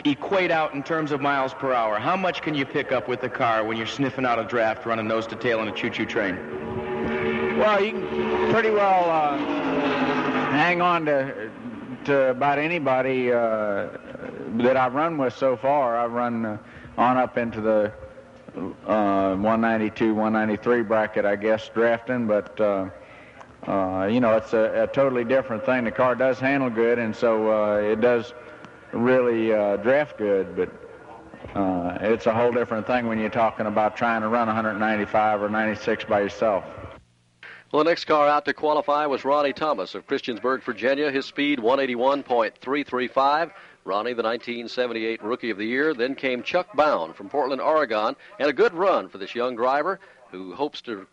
[0.06, 2.00] equate out in terms of miles per hour?
[2.00, 4.86] How much can you pick up with the car when you're sniffing out a draft
[4.86, 6.38] running nose to tail in a choo-choo train?
[7.58, 9.38] Well, you can pretty well uh,
[10.52, 11.52] hang on to
[12.06, 13.90] to about anybody uh,
[14.58, 15.98] that I've run with so far.
[15.98, 16.58] I've run uh,
[16.98, 17.94] on up into the
[18.88, 22.60] uh, 192, 193 bracket, I guess, drafting, but.
[22.60, 22.90] Uh,
[23.68, 25.84] uh, you know, it's a, a, totally different thing.
[25.84, 28.34] The car does handle good, and so it does
[28.94, 30.70] really uh, draft good, but
[31.56, 35.50] uh, it's a whole different thing when you're talking about trying to run 195 or
[35.50, 36.64] 96 by yourself.
[37.72, 41.10] Well, the next car out to qualify was Ronnie Thomas of Christiansburg, Virginia.
[41.10, 43.52] His speed 181.335.
[43.84, 45.94] Ronnie, the 1978 Rookie of the Year.
[45.94, 50.02] Then came Chuck Bown from Portland, Oregon, and a good run for this young driver
[50.32, 51.08] who hopes to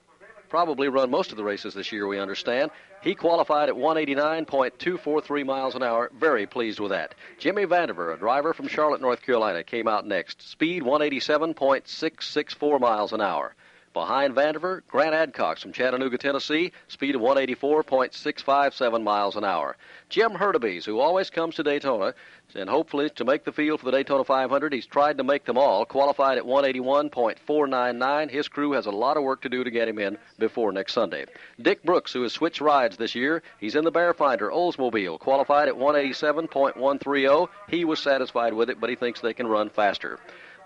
[0.49, 2.71] probably run most of the races this year, we understand.
[3.01, 6.11] He qualified at 189.243 miles an hour.
[6.15, 7.15] Very pleased with that.
[7.39, 10.43] Jimmy Vandiver, a driver from Charlotte, North Carolina, came out next.
[10.43, 13.55] Speed 187.664 miles an hour.
[13.99, 19.77] Behind Vandiver, Grant Adcox from Chattanooga, Tennessee, speed of 184.657 miles an hour.
[20.09, 22.15] Jim Hurtubise, who always comes to Daytona,
[22.55, 25.59] and hopefully to make the field for the Daytona 500, he's tried to make them
[25.59, 28.31] all, qualified at 181.499.
[28.31, 30.93] His crew has a lot of work to do to get him in before next
[30.93, 31.27] Sunday.
[31.61, 35.75] Dick Brooks, who has switched rides this year, he's in the Bearfinder Oldsmobile, qualified at
[35.75, 37.49] 187.130.
[37.69, 40.21] He was satisfied with it, but he thinks they can run faster.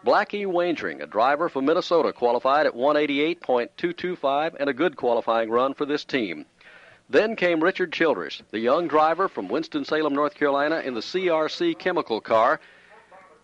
[0.04, 5.86] Blackie Wangerin, a driver from Minnesota, qualified at 188.225 and a good qualifying run for
[5.86, 6.44] this team.
[7.08, 12.20] Then came Richard Childress, the young driver from Winston-Salem, North Carolina, in the CRC chemical
[12.20, 12.58] car.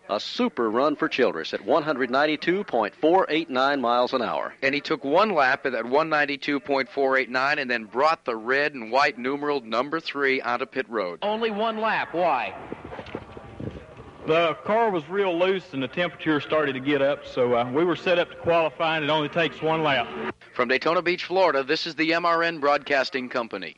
[0.09, 4.53] A super run for Childress at 192.489 miles an hour.
[4.63, 9.19] And he took one lap at that 192.489 and then brought the red and white
[9.19, 11.19] numeral number three onto pit road.
[11.21, 12.11] Only one lap.
[12.11, 12.55] Why?
[14.29, 17.83] The car was real loose and the temperature started to get up, so uh, we
[17.83, 20.07] were set up to qualify, and it only takes one lap.
[20.53, 23.77] From Daytona Beach, Florida, this is the MRN Broadcasting Company.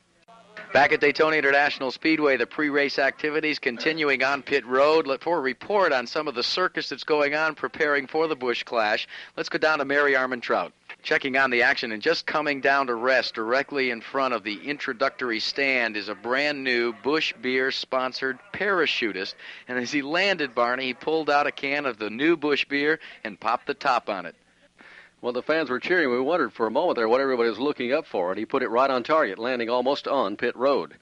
[0.74, 5.08] Back at Daytona International Speedway, the pre-race activities continuing on pit road.
[5.22, 8.64] For a report on some of the circus that's going on preparing for the Busch
[8.64, 10.74] Clash, let's go down to Mary Armentrout.
[11.04, 14.70] Checking on the action and just coming down to rest directly in front of the
[14.70, 19.34] introductory stand is a brand new Busch Beer sponsored parachutist.
[19.68, 23.00] And as he landed, Barney, he pulled out a can of the new Busch Beer
[23.24, 24.36] and popped the top on it.
[25.22, 26.12] Well, the fans were cheering.
[26.12, 28.64] We wondered for a moment there what everybody was looking up for, and he put
[28.64, 30.96] it right on target, landing almost on pit road.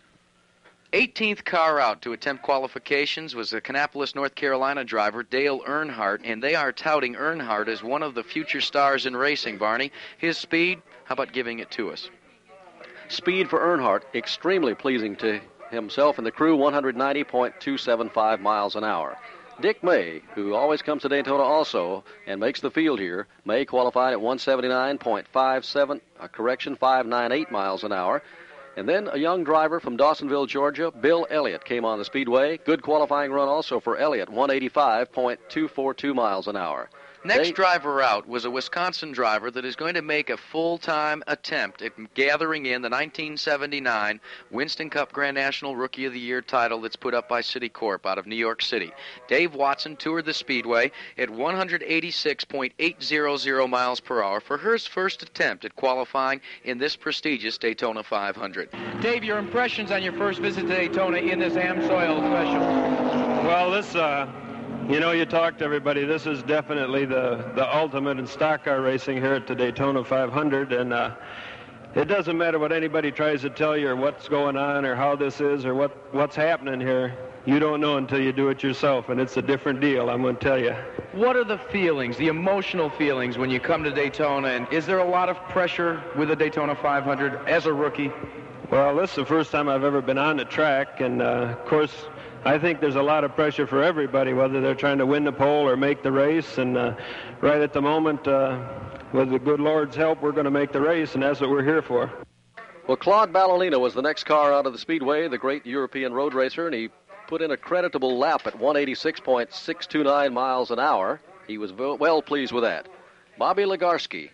[0.93, 6.41] 18th car out to attempt qualifications was the Kannapolis, North Carolina driver Dale Earnhardt, and
[6.41, 9.91] they are touting Earnhardt as one of the future stars in racing, Barney.
[10.17, 12.09] His speed, how about giving it to us?
[13.07, 19.15] Speed for Earnhardt, extremely pleasing to himself and the crew, 190.275 miles an hour.
[19.61, 24.13] Dick May, who always comes to Daytona also and makes the field here, May qualified
[24.13, 28.23] at 179.57, a correction, 598 miles an hour.
[28.77, 32.57] And then a young driver from Dawsonville, Georgia, Bill Elliott, came on the speedway.
[32.57, 36.89] Good qualifying run also for Elliott, 185.242 miles an hour.
[37.25, 40.77] Next They- driver out was a Wisconsin driver that is going to make a full
[40.77, 46.41] time attempt at gathering in the 1979 Winston Cup Grand National Rookie of the Year
[46.41, 48.93] title that's put up by Citicorp out of New York City.
[49.27, 55.75] Dave Watson toured the Speedway at 186.800 miles per hour for his first attempt at
[55.75, 58.69] qualifying in this prestigious Daytona 500.
[59.01, 62.61] Dave, your impressions on your first visit to Daytona in this Amsoil special?
[63.45, 64.27] Well, this, uh,
[64.89, 66.03] you know, you talk to everybody.
[66.03, 70.73] This is definitely the, the ultimate in stock car racing here at the Daytona 500.
[70.73, 71.11] And uh,
[71.93, 75.15] it doesn't matter what anybody tries to tell you or what's going on or how
[75.15, 77.15] this is or what, what's happening here.
[77.45, 80.35] You don't know until you do it yourself, and it's a different deal, I'm going
[80.35, 80.75] to tell you.
[81.13, 84.49] What are the feelings, the emotional feelings when you come to Daytona?
[84.49, 88.11] And is there a lot of pressure with the Daytona 500 as a rookie?
[88.71, 91.65] Well, this is the first time I've ever been on the track, and uh, of
[91.65, 91.93] course,
[92.45, 95.31] I think there's a lot of pressure for everybody, whether they're trying to win the
[95.31, 96.57] pole or make the race.
[96.57, 96.95] And uh,
[97.41, 98.59] right at the moment, uh,
[99.11, 101.65] with the good Lord's help, we're going to make the race, and that's what we're
[101.65, 102.09] here for.
[102.87, 106.33] Well, Claude Ballot-Léna was the next car out of the speedway, the great European road
[106.33, 106.89] racer, and he
[107.27, 111.19] put in a creditable lap at 186.629 miles an hour.
[111.45, 112.87] He was well pleased with that.
[113.37, 114.29] Bobby Legarski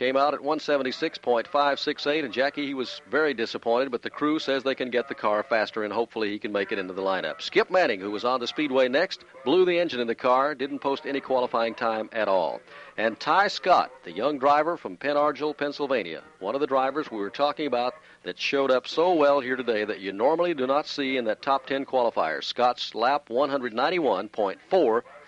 [0.00, 4.74] came out at 176.568, and Jackie, he was very disappointed, but the crew says they
[4.74, 7.42] can get the car faster, and hopefully he can make it into the lineup.
[7.42, 10.78] Skip Manning, who was on the speedway next, blew the engine in the car, didn't
[10.78, 12.62] post any qualifying time at all.
[12.96, 17.18] And Ty Scott, the young driver from Pen Argyl, Pennsylvania, one of the drivers we
[17.18, 17.92] were talking about
[18.22, 21.42] that showed up so well here today that you normally do not see in that
[21.42, 22.42] top 10 qualifier.
[22.42, 23.28] Scott's lap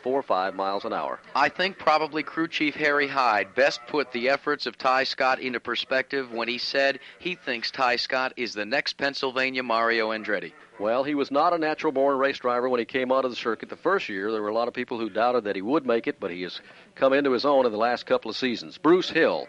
[0.03, 1.21] 191.445 miles an hour.
[1.35, 5.61] I think probably crew chief Harry Hyde best put the efforts of Ty Scott into
[5.61, 10.53] perspective when he said he thinks Ty Scott is the next Pennsylvania Mario Andretti.
[10.79, 13.37] Well, he was not a natural born race driver when he came out of the
[13.37, 14.33] circuit the first year.
[14.33, 16.43] There were a lot of people who doubted that he would make it, but he
[16.43, 16.61] has
[16.95, 18.79] come into his own in the last couple of seasons.
[18.79, 19.49] Bruce Hill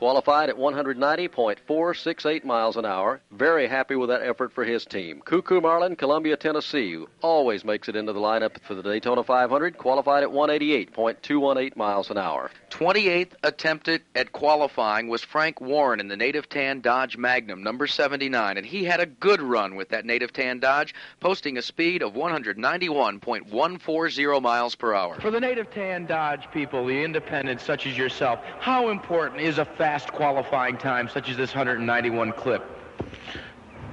[0.00, 3.20] qualified at 190.468 miles an hour.
[3.32, 5.20] Very happy with that effort for his team.
[5.26, 9.22] Coo Coo Marlin, Columbia, Tennessee, who always makes it into the lineup for the Daytona
[9.22, 12.50] 500, qualified at 188.218 miles an hour.
[12.70, 18.56] 28th attempted at qualifying was Frank Warren in the native tan Dodge Magnum, number 79,
[18.56, 22.14] and he had a good run with that native tan Dodge, posting a speed of
[22.14, 25.20] 191.140 miles per hour.
[25.20, 29.66] For the native tan Dodge people, the independents such as yourself, how important is a
[29.90, 32.64] fast qualifying time such as this 191 clip?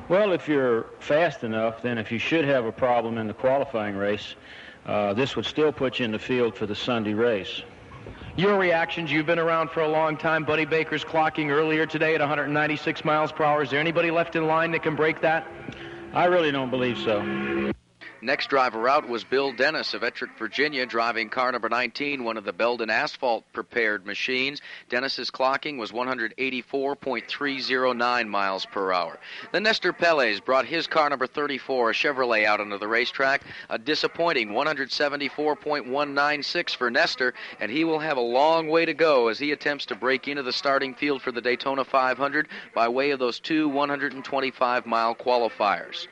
[0.10, 3.96] Well, if you're fast enough, then if you should have a problem in the qualifying
[3.96, 4.36] race,
[4.86, 7.64] uh, this would still put you in the field for the Sunday race.
[8.36, 10.44] Your reactions, you've been around for a long time.
[10.44, 13.64] Buddy Baker's clocking earlier today at 196 miles per hour.
[13.64, 15.48] Is there anybody left in line that can break that?
[16.14, 17.74] I really don't believe so.
[18.22, 22.46] Next driver out was Bill Dennis of Ettrick, Virginia, driving car number 19, one of
[22.46, 24.60] the Belden asphalt prepared machines.
[24.90, 29.20] Dennis's clocking was 184.309 miles per hour.
[29.52, 33.44] Then Nestor Peles brought his car number 34, a Chevrolet, out onto the racetrack.
[33.70, 39.38] A disappointing 174.196 for Nestor, and he will have a long way to go as
[39.38, 43.20] he attempts to break into the starting field for the Daytona 500 by way of
[43.20, 46.08] those two 125 mile qualifiers.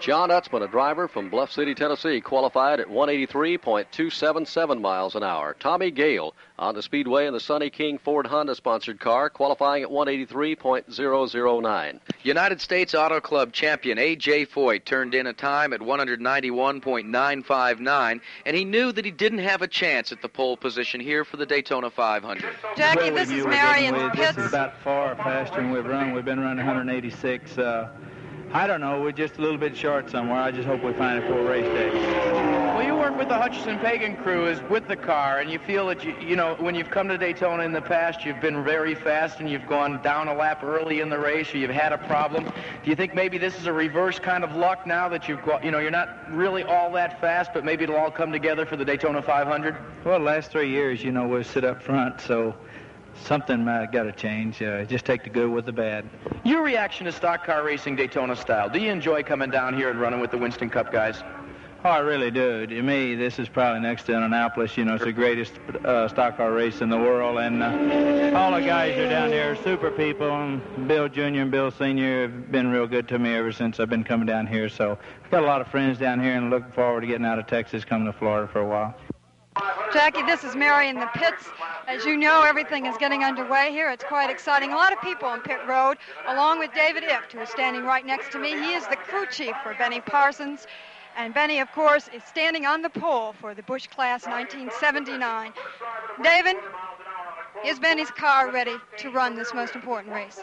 [0.00, 5.54] John Utsman, a driver from Bluff City, Tennessee, qualified at 183.277 miles an hour.
[5.60, 9.90] Tommy Gale on the speedway in the Sonny King Ford Honda sponsored car, qualifying at
[9.90, 12.00] 183.009.
[12.22, 14.46] United States Auto Club champion A.J.
[14.46, 19.68] Foyt turned in a time at 191.959, and he knew that he didn't have a
[19.68, 22.56] chance at the pole position here for the Daytona 500.
[22.74, 26.14] Jackie, this is Marion This is about far faster than we've run.
[26.14, 27.58] We've been running 186.
[27.58, 27.90] Uh,
[28.52, 29.00] I don't know.
[29.00, 30.40] We're just a little bit short somewhere.
[30.40, 31.88] I just hope we find a full race day.
[32.74, 35.86] Well, you work with the Hutcherson Pagan crew is with the car, and you feel
[35.86, 38.96] that you, you know, when you've come to Daytona in the past, you've been very
[38.96, 41.98] fast and you've gone down a lap early in the race, or you've had a
[41.98, 42.44] problem.
[42.82, 45.64] Do you think maybe this is a reverse kind of luck now that you've got,
[45.64, 48.76] you know, you're not really all that fast, but maybe it'll all come together for
[48.76, 49.76] the Daytona 500?
[50.04, 52.56] Well, the last three years, you know, we've sit up front, so
[53.22, 54.62] something uh, got to change.
[54.62, 56.08] Uh, just take the good with the bad.
[56.44, 58.68] Your reaction to stock car racing Daytona style?
[58.68, 61.22] Do you enjoy coming down here and running with the Winston Cup guys?
[61.82, 62.66] Oh, I really do.
[62.66, 64.76] To me, this is probably next to Indianapolis.
[64.76, 65.52] You know, it's the greatest
[65.82, 69.52] uh, stock car race in the world, and uh, all the guys are down there
[69.52, 70.30] are super people.
[70.30, 71.22] And Bill Jr.
[71.22, 72.28] and Bill Sr.
[72.28, 74.68] have been real good to me ever since I've been coming down here.
[74.68, 77.38] So I've got a lot of friends down here, and looking forward to getting out
[77.38, 78.94] of Texas, coming to Florida for a while.
[79.92, 81.46] Jackie, this is Mary in the pits.
[81.88, 83.90] As you know, everything is getting underway here.
[83.90, 84.72] It's quite exciting.
[84.72, 85.98] A lot of people on pit road,
[86.28, 88.50] along with David Ifft, who is standing right next to me.
[88.50, 90.66] He is the crew chief for Benny Parsons.
[91.16, 95.52] And Benny, of course, is standing on the pole for the Busch Clash 1979.
[96.22, 96.56] David,
[97.64, 100.40] is Benny's car ready to run this most important race?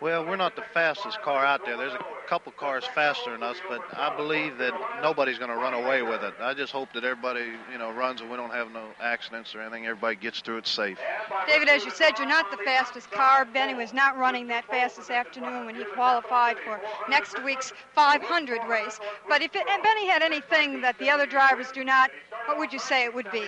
[0.00, 1.76] Well, we're not the fastest car out there.
[1.76, 4.72] There's a couple cars faster than us, but I believe that
[5.02, 6.32] nobody's going to run away with it.
[6.40, 9.60] I just hope that everybody, you know, runs and we don't have no accidents or
[9.60, 9.84] anything.
[9.84, 10.98] Everybody gets through it safe.
[11.46, 13.44] David, as you said, you're not the fastest car.
[13.44, 16.80] Benny was not running that fast this afternoon when he qualified for
[17.10, 18.98] next week's 500 race.
[19.28, 22.10] But if it, Benny had anything that the other drivers do not,
[22.46, 23.44] what would you say it would be?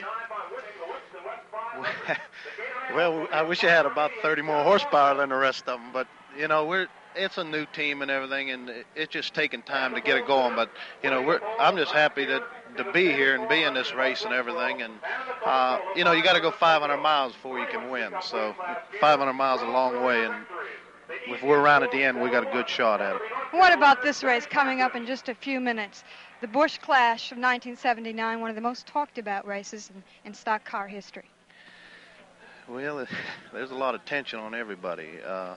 [2.94, 6.06] well, I wish I had about 30 more horsepower than the rest of them, but
[6.38, 10.00] you know, we're it's a new team and everything, and it's just taking time to
[10.00, 10.56] get it going.
[10.56, 10.70] But
[11.02, 12.42] you know, we're I'm just happy to
[12.76, 14.82] to be here and be in this race and everything.
[14.82, 14.94] And
[15.44, 18.12] uh, you know, you got to go 500 miles before you can win.
[18.22, 18.54] So
[19.00, 20.34] 500 miles is a long way, and
[21.26, 23.22] if we're around at the end, we got a good shot at it.
[23.52, 26.04] What about this race coming up in just a few minutes?
[26.40, 30.64] The Busch Clash of 1979, one of the most talked about races in, in stock
[30.64, 31.28] car history.
[32.68, 33.06] Well,
[33.52, 35.20] there's a lot of tension on everybody.
[35.24, 35.54] Uh,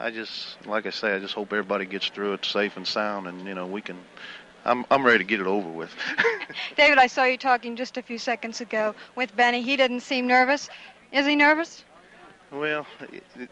[0.00, 3.26] I just, like I say, I just hope everybody gets through it safe and sound,
[3.26, 3.98] and you know we can.
[4.64, 5.90] I'm I'm ready to get it over with.
[6.76, 9.62] David, I saw you talking just a few seconds ago with Benny.
[9.62, 10.68] He didn't seem nervous.
[11.12, 11.84] Is he nervous?
[12.52, 12.86] Well,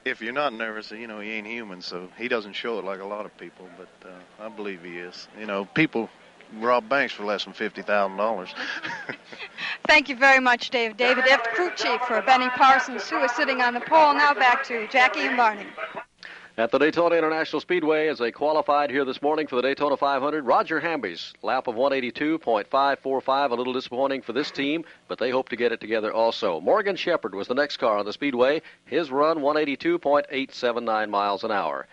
[0.04, 3.00] if you're not nervous, you know he ain't human, so he doesn't show it like
[3.00, 3.68] a lot of people.
[3.76, 5.26] But uh, I believe he is.
[5.38, 6.08] You know, people
[6.60, 8.54] rob banks for less than fifty thousand dollars.
[9.88, 10.96] Thank you very much, Dave.
[10.96, 11.42] David F.
[11.54, 14.14] Crew Chief for Benny Parsons, who is sitting on the pole.
[14.14, 15.66] Now back to Jackie and Barney.
[16.58, 20.46] At the Daytona International Speedway, as they qualified here this morning for the Daytona 500,
[20.46, 25.56] Roger Hamby's lap of 182.545, a little disappointing for this team, but they hope to
[25.56, 26.58] get it together also.
[26.62, 28.62] Morgan Shepherd was the next car on the Speedway.
[28.86, 31.86] His run 182.879 miles an hour.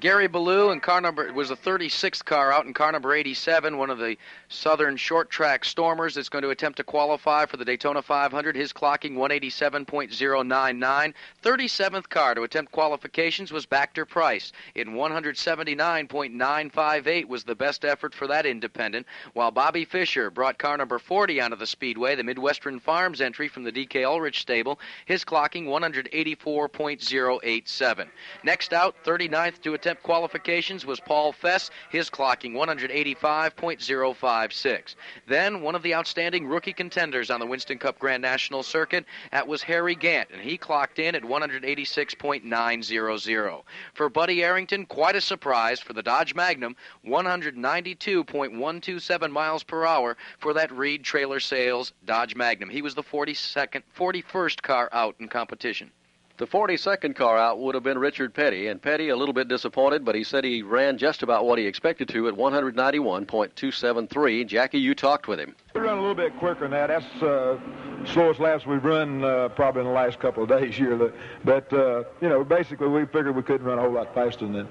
[0.00, 3.90] Gary Ballou in car number was the 36th car out in car number 87, one
[3.90, 4.16] of the
[4.48, 8.54] Southern short track stormers that's going to attempt to qualify for the Daytona 500.
[8.54, 11.14] His clocking 187.099.
[11.42, 18.28] 37th car to attempt qualifications was Baxter Price in 179.958 was the best effort for
[18.28, 19.04] that independent.
[19.32, 23.64] While Bobby Fisher brought car number 40 onto the speedway, the Midwestern Farms entry from
[23.64, 28.06] the DK Ulrich stable, his clocking 184.087.
[28.44, 34.94] Next out, 39th to attempt qualifications was Paul Fess, his clocking 185.056.
[35.26, 39.48] Then one of the outstanding rookie contenders on the Winston Cup Grand National Circuit, that
[39.48, 43.62] was Harry Gant, and he clocked in at 186.900.
[43.94, 46.76] For Buddy Arrington, quite a surprise for the Dodge Magnum,
[47.06, 52.70] 192.127 miles per hour for that Reed Trailer Sales Dodge Magnum.
[52.70, 55.90] He was the 42nd, 41st car out in competition.
[56.38, 60.04] The 42nd car out would have been Richard Petty, and Petty a little bit disappointed,
[60.04, 64.46] but he said he ran just about what he expected to at 191.273.
[64.46, 65.56] Jackie, you talked with him.
[65.74, 66.86] We run a little bit quicker than that.
[66.86, 67.58] That's uh,
[68.06, 71.12] slowest laps we've run uh, probably in the last couple of days here.
[71.44, 74.52] But uh, you know, basically we figured we couldn't run a whole lot faster than
[74.52, 74.68] that.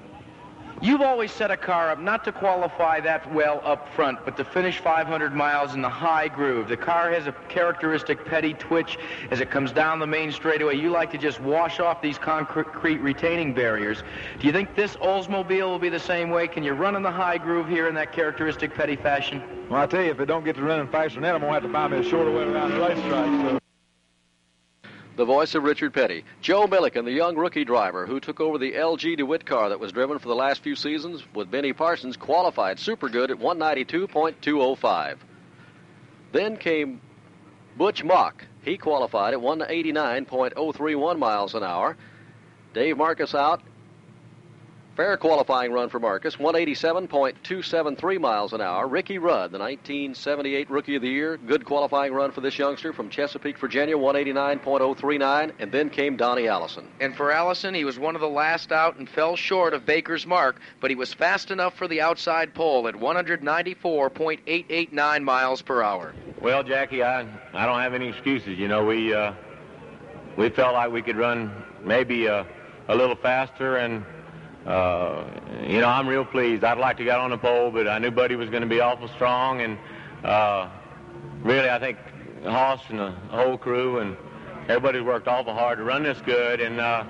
[0.80, 4.44] You've always set a car up not to qualify that well up front, but to
[4.44, 6.68] finish 500 miles in the high groove.
[6.68, 8.96] The car has a characteristic petty twitch
[9.30, 10.76] as it comes down the main straightaway.
[10.76, 14.04] You like to just wash off these concrete retaining barriers.
[14.38, 16.46] Do you think this Oldsmobile will be the same way?
[16.46, 19.42] Can you run in the high groove here in that characteristic petty fashion?
[19.68, 21.52] Well, I tell you, if it don't get to running faster than that, I'm going
[21.52, 23.50] to have to find me a shorter way around the racetrack.
[23.50, 23.58] So
[25.18, 26.24] the voice of Richard Petty.
[26.40, 29.90] Joe Millikan, the young rookie driver who took over the LG DeWitt car that was
[29.90, 35.16] driven for the last few seasons with Benny Parsons, qualified super good at 192.205.
[36.30, 37.00] Then came
[37.76, 38.44] Butch Mock.
[38.62, 41.96] He qualified at 189.031 miles an hour.
[42.72, 43.60] Dave Marcis out
[44.98, 48.88] Fair qualifying run for Marcis, 187.273 miles an hour.
[48.88, 53.08] Ricky Rudd, the 1978 Rookie of the Year, good qualifying run for this youngster from
[53.08, 56.88] Chesapeake, Virginia, 189.039, and then came Donnie Allison.
[57.00, 60.26] And for Allison, he was one of the last out and fell short of Baker's
[60.26, 66.12] mark, but he was fast enough for the outside pole at 194.889 miles per hour.
[66.40, 67.20] Well, Jackie, I
[67.54, 68.58] I don't have any excuses.
[68.58, 69.32] You know, we uh,
[70.36, 71.52] we felt like we could run
[71.84, 72.44] maybe a,
[72.88, 74.04] a little faster and
[74.68, 75.24] uh,
[75.66, 76.62] you know, I'm real pleased.
[76.62, 78.80] I'd like to get on the pole, but I knew Buddy was going to be
[78.80, 79.78] awful strong, and
[80.22, 80.68] uh,
[81.42, 81.96] really, I think
[82.44, 84.14] Hoss and the whole crew and
[84.68, 87.02] everybody's worked awful hard to run this good, and uh,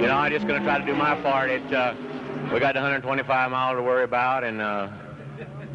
[0.00, 1.50] you know, I'm just going to try to do my part.
[1.50, 1.94] It, uh,
[2.50, 4.88] we got 125 miles to worry about, and uh,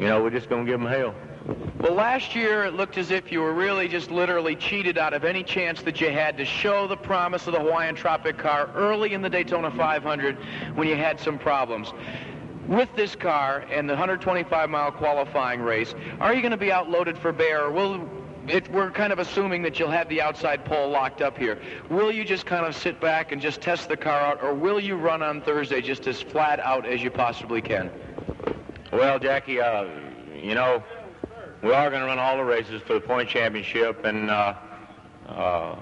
[0.00, 1.14] you know, we're just going to give them hell.
[1.46, 5.24] Well, last year it looked as if you were really just literally cheated out of
[5.24, 9.14] any chance that you had to show the promise of the Hawaiian Tropic car early
[9.14, 10.36] in the Daytona 500
[10.74, 11.92] when you had some problems.
[12.68, 17.32] With this car and the 125-mile qualifying race, are you going to be outloaded for
[17.32, 18.08] Bear, will
[18.46, 21.58] it, we're kind of assuming that you'll have the outside pole locked up here.
[21.88, 24.80] Will you just kind of sit back and just test the car out, or will
[24.80, 27.90] you run on Thursday just as flat out as you possibly can?
[28.92, 29.86] Well, Jackie, uh,
[30.34, 30.82] you know,
[31.62, 34.54] we are going to run all the races for the point championship, and uh,
[35.28, 35.76] uh,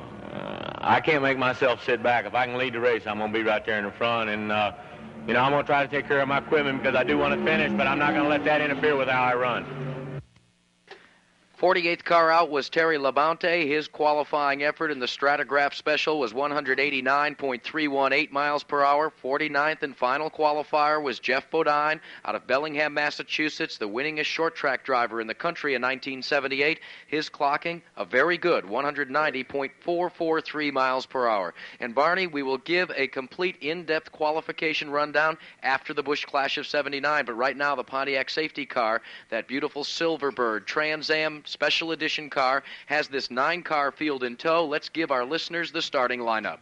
[0.78, 2.26] I can't make myself sit back.
[2.26, 4.30] If I can lead the race, I'm going to be right there in the front,
[4.30, 4.72] and uh,
[5.26, 7.16] you know I'm going to try to take care of my equipment because I do
[7.16, 9.97] want to finish, but I'm not going to let that interfere with how I run.
[11.58, 13.66] 48th car out was Terry Labonte.
[13.66, 19.12] His qualifying effort in the Stratagraph Special was 189.318 miles per hour.
[19.24, 24.84] 49th and final qualifier was Geoff Bodine out of Bellingham, Massachusetts, the winningest short track
[24.84, 26.78] driver in the country in 1978.
[27.08, 31.54] His clocking a very good 190.443 miles per hour.
[31.80, 36.68] And Barney, we will give a complete in-depth qualification rundown after the Busch Clash of
[36.68, 37.24] 79.
[37.24, 42.62] But right now, the Pontiac safety car, that beautiful Silverbird Trans Am special edition car
[42.86, 44.66] has this nine car field in tow.
[44.66, 46.58] Let's give our listeners the starting lineup.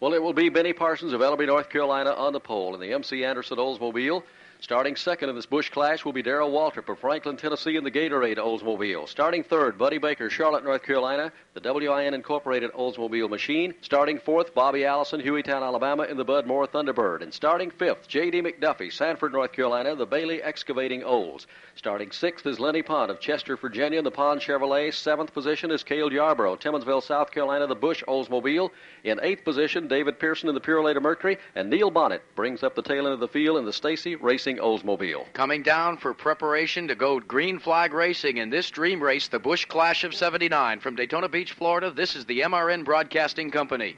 [0.00, 2.92] Well, it will be Benny Parsons of Ellerbe, North Carolina on the pole in the
[2.92, 4.22] MC Anderson Oldsmobile.
[4.66, 7.90] Starting second in this Busch Clash will be Darrell Waltrip of Franklin, Tennessee in the
[7.92, 9.08] Gatorade Oldsmobile.
[9.08, 13.74] Starting third, Buddy Baker, Charlotte, North Carolina, the WIN Incorporated Oldsmobile machine.
[13.80, 17.22] Starting fourth, Bobby Allison, Hueytown, Alabama in the Bud Moore Thunderbird.
[17.22, 18.42] And starting fifth, J.D.
[18.42, 21.46] McDuffie, Sanford, North Carolina, the Bailey Excavating Olds.
[21.76, 24.92] Starting sixth is Lennie Pond of Chester, Virginia in the Pond Chevrolet.
[24.92, 28.70] Seventh position is Cale Yarborough, Timmonsville, South Carolina, the Busch Oldsmobile.
[29.04, 31.38] In eighth position, David Pearson in the Purolator Mercury.
[31.54, 34.55] And Neil Bonnett brings up the tail end of the field in the Stacy Racing
[34.58, 35.32] Oldsmobile.
[35.32, 39.64] Coming down for preparation to go green flag racing in this dream race, the Busch
[39.64, 41.90] Clash of 79 from Daytona Beach, Florida.
[41.90, 43.96] This is the MRN Broadcasting Company.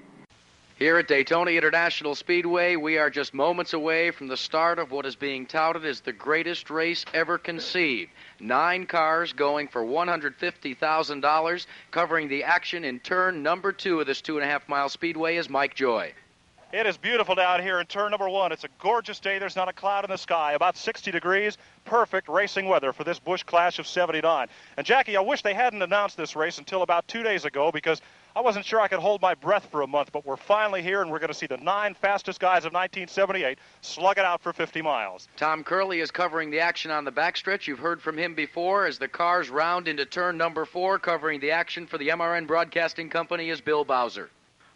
[0.78, 5.06] Here at Daytona International Speedway, we are just moments away from the start of what
[5.06, 8.12] is being touted as the greatest race ever conceived.
[8.38, 11.66] Nine cars going for $150,000.
[11.90, 15.34] Covering the action in turn number two of this two and a half mile speedway
[15.34, 16.14] is Mike Joy.
[16.70, 18.52] It is beautiful down here in turn number one.
[18.52, 19.38] It's a gorgeous day.
[19.38, 20.52] There's not a cloud in the sky.
[20.52, 21.56] About 60 degrees.
[21.86, 24.48] Perfect racing weather for this Busch Clash of 79.
[24.76, 28.02] And Jackie, I wish they hadn't announced this race until about two days ago because
[28.36, 30.12] I wasn't sure I could hold my breath for a month.
[30.12, 33.58] But we're finally here, and we're going to see the nine fastest guys of 1978
[33.80, 35.26] slug it out for 50 miles.
[35.38, 37.66] Tom Curley is covering the action on the backstretch.
[37.66, 40.98] You've heard from him before as the cars round into turn number four.
[40.98, 44.28] Covering the action for the MRN Broadcasting Company is Bill Bowser.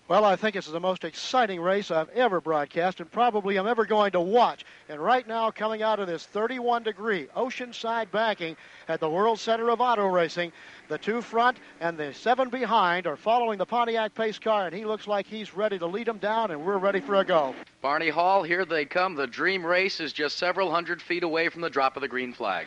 [0.09, 3.87] Well, I think it's the most exciting race I've ever broadcast and probably I'm ever
[3.87, 4.65] going to watch.
[4.89, 8.57] And right now, coming out of this 31 degree oceanside banking
[8.89, 10.51] at the World Center of Auto Racing,
[10.89, 14.85] the two front and the seven behind are following the Pontiac pace car, and he
[14.85, 17.55] looks like he's ready to lead them down, and we're ready for a go.
[17.81, 19.15] Barney Hall, here they come.
[19.15, 22.33] The dream race is just several hundred feet away from the drop of the green
[22.33, 22.67] flag.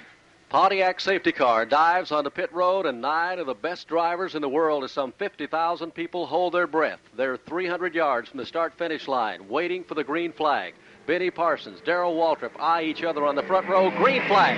[0.56, 4.48] Pontiac safety car dives onto pit road, and nine of the best drivers in the
[4.48, 7.02] world, as some 50,000 people hold their breath.
[7.18, 10.76] They're 300 yards from the start-finish line, waiting for the green flag.
[11.08, 13.92] Benny Parsons, Darrell Waltrip eye each other on the front row.
[13.98, 14.56] Green flag.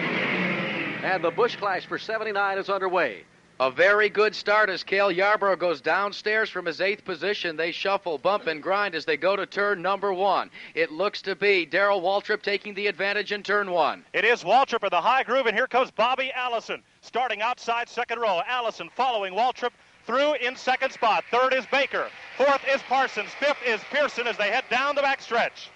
[1.03, 3.23] And the Busch Clash for 79 is underway.
[3.59, 7.57] A very good start as Cale Yarborough goes downstairs from his eighth position.
[7.57, 10.51] They shuffle, bump, and grind as they go to turn number one.
[10.75, 14.05] It looks to be Darrell Waltrip taking the advantage in turn one.
[14.13, 18.19] It is Waltrip in the high groove, and here comes Bobby Allison starting outside second
[18.19, 18.41] row.
[18.47, 19.71] Allison following Waltrip
[20.05, 21.23] through in second spot.
[21.31, 22.09] Third is Baker.
[22.37, 23.31] Fourth is Parsons.
[23.39, 25.69] Fifth is Pearson as they head down the backstretch.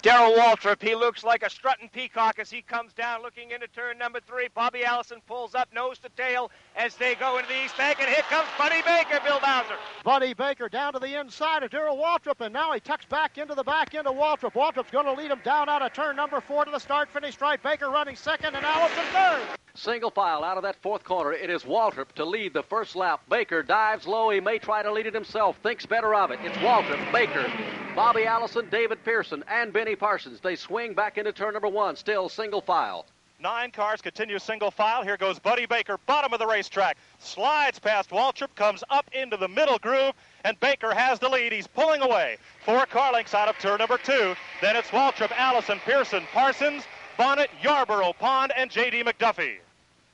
[0.00, 3.98] Darrell Waltrip, he looks like a strutting peacock as he comes down looking into turn
[3.98, 4.48] number three.
[4.54, 8.08] Bobby Allison pulls up nose to tail as they go into the east bank, and
[8.08, 9.74] here comes Buddy Baker, Bill Bowser.
[10.04, 13.56] Buddy Baker down to the inside of Darrell Waltrip, and now he tucks back into
[13.56, 14.52] the back end of Waltrip.
[14.52, 17.34] Waltrip's going to lead him down out of turn number four to the start finish
[17.34, 17.62] stripe.
[17.64, 19.58] Baker running second, and Allison third.
[19.78, 21.32] Single file out of that fourth corner.
[21.32, 23.20] It is Waltrip to lead the first lap.
[23.30, 24.28] Baker dives low.
[24.28, 25.56] He may try to lead it himself.
[25.62, 26.40] Thinks better of it.
[26.42, 27.48] It's Waltrip, Baker,
[27.94, 30.40] Bobby Allison, David Pearson, and Benny Parsons.
[30.40, 31.94] They swing back into turn number one.
[31.94, 33.06] Still single file.
[33.38, 35.04] Nine cars continue single file.
[35.04, 36.96] Here goes Buddy Baker, bottom of the racetrack.
[37.20, 40.14] Slides past Waltrip, comes up into the middle groove,
[40.44, 41.52] and Baker has the lead.
[41.52, 42.38] He's pulling away.
[42.64, 44.34] Four car lengths out of turn number two.
[44.60, 46.82] Then it's Waltrip, Allison, Pearson, Parsons,
[47.16, 49.04] Bonnett, Yarborough, Pond, and J.D.
[49.04, 49.58] McDuffie.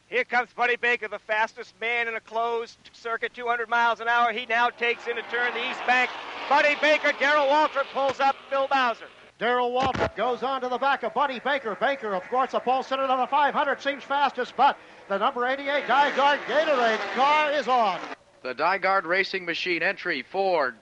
[0.08, 4.32] Here comes Buddy Baker, the fastest man in a closed circuit, 200 miles an hour.
[4.32, 6.10] He now takes into turn the east bank.
[6.48, 9.06] Buddy Baker, Darrell Waltrip pulls up Phil Bowser.
[9.38, 11.76] Darrell Waltrip goes on to the back of Buddy Baker.
[11.80, 14.78] Baker, of course, the pole sitter on the 500 seems fastest, but
[15.08, 17.98] the number 88 Guard Gatorade car is on.
[18.42, 20.74] The DiGard Racing Machine entry for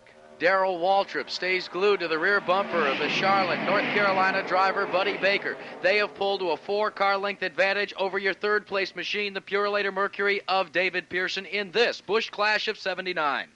[0.43, 5.17] Darrell Waltrip stays glued to the rear bumper of the Charlotte, North Carolina driver Buddy
[5.17, 5.57] Baker.
[5.83, 9.41] They have pulled to a four car length advantage over your third place machine, the
[9.41, 13.51] Purolator Mercury of David Pearson, in this Busch Clash of 79.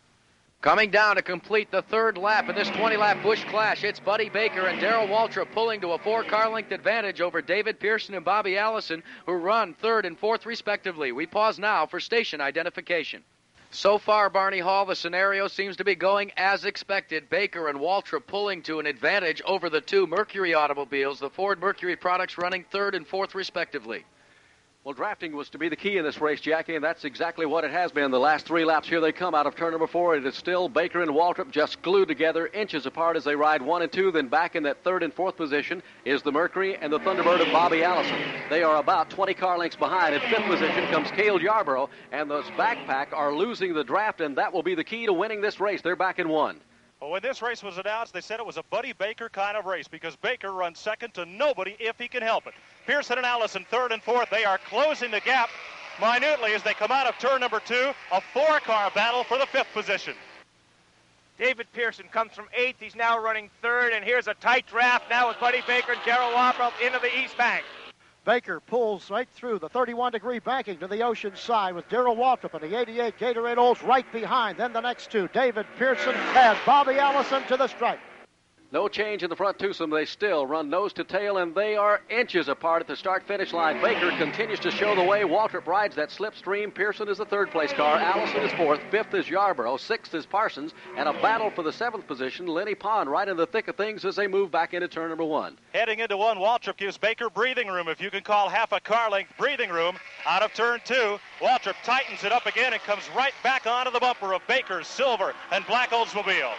[0.60, 4.28] Coming down to complete the third lap in this 20 lap Busch Clash, it's Buddy
[4.28, 8.24] Baker and Darrell Waltrip pulling to a four car length advantage over David Pearson and
[8.24, 11.10] Bobby Allison, who run third and fourth respectively.
[11.10, 13.24] We pause now for station identification.
[13.70, 17.28] So far, Barney Hall, the scenario seems to be going as expected.
[17.28, 21.96] Baker and Waltrip pulling to an advantage over the two Mercury automobiles, the Ford Mercury
[21.96, 24.04] products running third and fourth respectively.
[24.86, 27.64] Well, drafting was to be the key in this race, Jackie, and that's exactly what
[27.64, 28.12] it has been.
[28.12, 30.14] The last three laps, here they come out of turn number four.
[30.14, 33.82] It is still Baker and Waltrip just glued together, inches apart as they ride one
[33.82, 34.12] and two.
[34.12, 37.52] Then back in that third and fourth position is the Mercury and the Thunderbird of
[37.52, 38.16] Bobby Allison.
[38.48, 40.14] They are about 20 car lengths behind.
[40.14, 44.52] In fifth position comes Cale Yarborough, and those backpack are losing the draft, and that
[44.52, 45.82] will be the key to winning this race.
[45.82, 46.60] They're back in one.
[47.06, 49.64] Well, when this race was announced, they said it was a Buddy Baker kind of
[49.64, 52.54] race because Baker runs second to nobody if he can help it.
[52.84, 54.28] Pearson and Allison third and fourth.
[54.28, 55.48] They are closing the gap
[56.00, 57.92] minutely as they come out of turn number two.
[58.10, 60.14] A four-car battle for the fifth position.
[61.38, 62.80] David Pearson comes from eighth.
[62.80, 66.32] He's now running third, and here's a tight draft now with Buddy Baker and Darrell
[66.32, 67.62] Waltrip into the east bank.
[68.26, 72.60] Baker pulls right through the 31 degree banking to the ocean side with Darrell Waltrip
[72.60, 74.58] and the 88 Gatorade Olds right behind.
[74.58, 78.00] Then the next two, David Pearson and Bobby Allison to the stripe.
[78.72, 79.90] No change in the front twosome.
[79.90, 83.80] They still run nose to tail, and they are inches apart at the start-finish line.
[83.80, 85.22] Baker continues to show the way.
[85.22, 86.74] Waltrip rides that slipstream.
[86.74, 87.96] Pearson is the third-place car.
[87.96, 88.80] Allison is fourth.
[88.90, 89.76] Fifth is Yarborough.
[89.76, 90.74] Sixth is Parsons.
[90.96, 92.46] And a battle for the seventh position.
[92.46, 95.24] Lennie Pond right in the thick of things as they move back into turn number
[95.24, 95.56] one.
[95.72, 99.10] Heading into one, Waltrip gives Baker breathing room, if you can call half a car
[99.10, 99.96] length breathing room.
[100.26, 104.00] Out of turn two, Waltrip tightens it up again and comes right back onto the
[104.00, 106.52] bumper of Baker's silver and black Oldsmobile.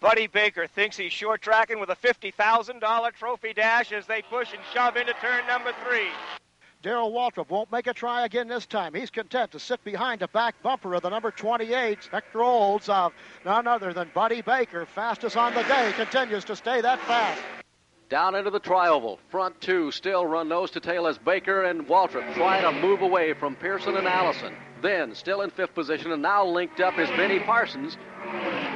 [0.00, 4.62] Buddy Baker thinks he's short tracking with a $50,000 trophy dash as they push and
[4.72, 6.08] shove into turn number three.
[6.82, 8.94] Darrell Waltrip won't make a try again this time.
[8.94, 13.12] He's content to sit behind the back bumper of the number 28 Hector Olds of
[13.44, 14.86] none other than Buddy Baker.
[14.86, 17.42] Fastest on the day, continues to stay that fast.
[18.08, 19.18] Down into the trioval.
[19.28, 23.34] Front two still run nose to tail as Baker and Waltrip try to move away
[23.34, 24.54] from Pearson and Allison.
[24.80, 27.98] Then, still in fifth position, and now linked up is Benny Parsons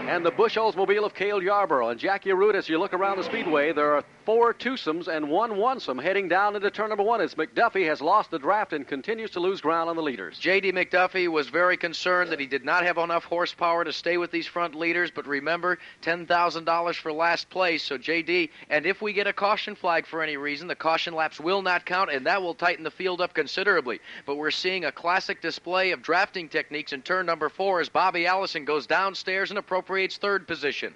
[0.09, 1.89] and the Busch Oldsmobile of Cale Yarborough.
[1.89, 5.53] And Jack Arute, as you look around the speedway, there are four twosomes and one
[5.53, 9.31] onesome heading down into turn number one as McDuffie has lost the draft and continues
[9.31, 10.39] to lose ground on the leaders.
[10.39, 10.73] J.D.
[10.73, 14.47] McDuffie was very concerned that he did not have enough horsepower to stay with these
[14.47, 17.83] front leaders, but remember, $10,000 for last place.
[17.83, 21.41] So, J.D., and if we get a caution flag for any reason, the caution laps
[21.41, 24.01] will not count, and that will tighten the field up considerably.
[24.27, 28.27] But we're seeing a classic display of drafting techniques in turn number four as Bobby
[28.27, 30.95] Allison goes downstairs and appropriates third position.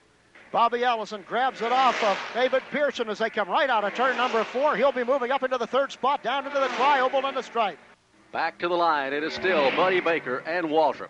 [0.50, 4.16] Bobby Allison grabs it off of David Pearson as they come right out of turn
[4.16, 4.76] number four.
[4.76, 7.78] He'll be moving up into the third spot, down into the tri-oval and the stripe.
[8.32, 9.12] Back to the line.
[9.12, 11.08] It is still Buddy Baker and Waltrip.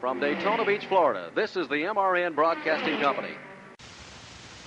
[0.00, 3.34] From Daytona Beach, Florida, this is the MRN Broadcasting Company.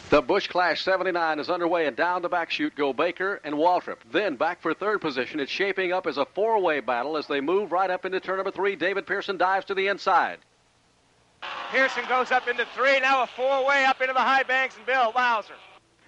[0.09, 3.99] The Busch Clash 79 is underway, and down the back chute go Baker and Waltrip.
[4.11, 5.39] Then back for third position.
[5.39, 8.51] It's shaping up as a four-way battle as they move right up into turn number
[8.51, 8.75] three.
[8.75, 10.39] David Pearson dives to the inside.
[11.71, 12.99] Pearson goes up into three.
[12.99, 15.53] Now a four-way up into the high banks and Bill Bowser.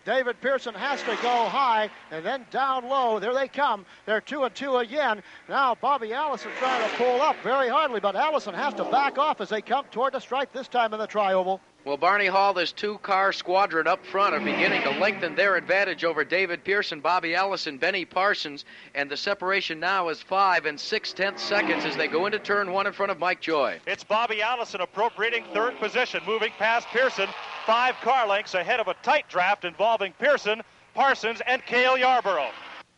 [0.05, 3.19] David Pearson has to go high and then down low.
[3.19, 3.85] There they come.
[4.05, 5.23] They're two and two again.
[5.47, 9.39] Now Bobby Allison trying to pull up very hardly, but Allison has to back off
[9.39, 11.61] as they come toward the stripe this time in the tri-oval.
[11.85, 16.23] Well, Barney Hall, this two-car squadron up front are beginning to lengthen their advantage over
[16.23, 18.63] David Pearson, Bobby Allison, Benny Parsons,
[18.95, 22.87] and the separation now is five and six-tenths seconds as they go into turn one
[22.87, 23.81] in front of Mike Joy.
[23.85, 27.27] It's Bobby Allison appropriating third position, moving past Pearson,
[27.65, 30.61] five car lengths ahead of a tight draft involving Pearson,
[30.93, 32.51] Parsons, and Cale Yarborough.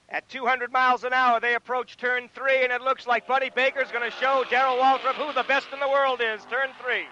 [0.09, 3.91] At 200 miles an hour, they approach turn three, and it looks like Buddy Baker's
[3.91, 6.45] going to show Darrell Waltrip who the best in the world is.
[6.51, 7.05] Turn three.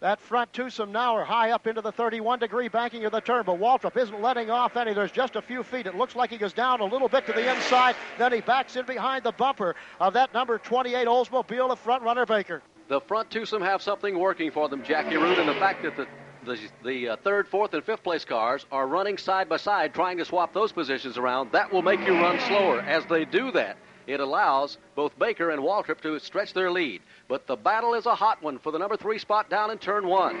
[0.00, 3.44] That front twosome now are high up into the 31 degree banking of the turn,
[3.46, 4.92] but Waltrip isn't letting off any.
[4.92, 5.86] There's just a few feet.
[5.86, 8.76] It looks like he goes down a little bit to the inside, then he backs
[8.76, 12.62] in behind the bumper of that number 28 Oldsmobile, the front runner Baker.
[12.88, 16.06] The front twosome have something working for them, Jack Arute, and the fact that the
[16.44, 20.18] the, the uh, third, fourth, and fifth place cars are running side by side, trying
[20.18, 21.50] to swap those positions around.
[21.52, 22.80] That will make you run slower.
[22.80, 27.00] As they do that, it allows both Baker and Waltrip to stretch their lead.
[27.28, 30.06] But the battle is a hot one for the number three spot down in turn
[30.06, 30.36] one.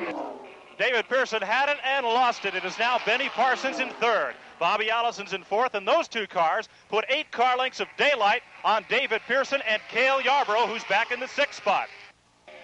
[0.78, 2.54] David Pearson had it and lost it.
[2.54, 4.34] It is now Benny Parsons in third.
[4.58, 8.84] Bobby Allison's in fourth, and those two cars put eight car lengths of daylight on
[8.88, 11.88] David Pearson and Cale Yarborough, who's back in the sixth spot.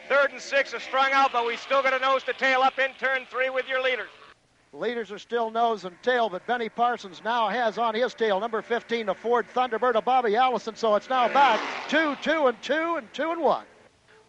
[0.08, 2.78] Third and six are strung out, but we still got a nose to tail up
[2.78, 4.08] in turn three with your leaders.
[4.72, 8.62] Leaders are still nose and tail, but Benny Parsons now has on his tail number
[8.62, 10.76] 15, the Ford Thunderbird of Bobby Allison.
[10.76, 13.64] So it's now back two, two, and two, and two and one.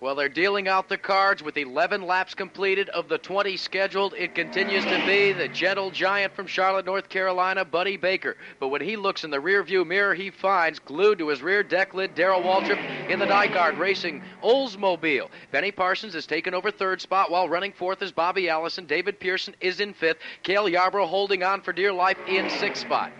[0.01, 4.15] Well, they're dealing out the cards with 11 laps completed of the 20 scheduled.
[4.15, 8.35] It continues to be the gentle giant from Charlotte, North Carolina, Buddy Baker.
[8.59, 11.93] But when he looks in the rearview mirror, he finds glued to his rear deck
[11.93, 12.79] lid Darrell Waltrip
[13.11, 15.29] in the DiGard Racing Oldsmobile.
[15.51, 18.87] Benny Parsons has taken over third spot while running fourth is Bobby Allison.
[18.87, 20.17] David Pearson is in fifth.
[20.41, 23.11] Cale Yarborough holding on for dear life in sixth spot.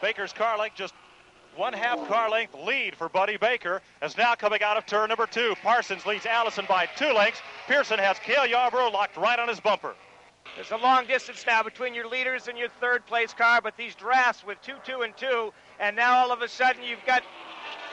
[0.00, 0.94] Baker's car like just
[1.56, 5.26] one half car length lead for Buddy Baker is now coming out of turn number
[5.26, 5.54] two.
[5.62, 7.40] Parsons leads Allison by two lengths.
[7.66, 9.94] Pearson has Cale Yarborough locked right on his bumper.
[10.56, 13.94] There's a long distance now between your leaders and your third place car, but these
[13.94, 17.22] drafts with 2 2 and 2, and now all of a sudden you've got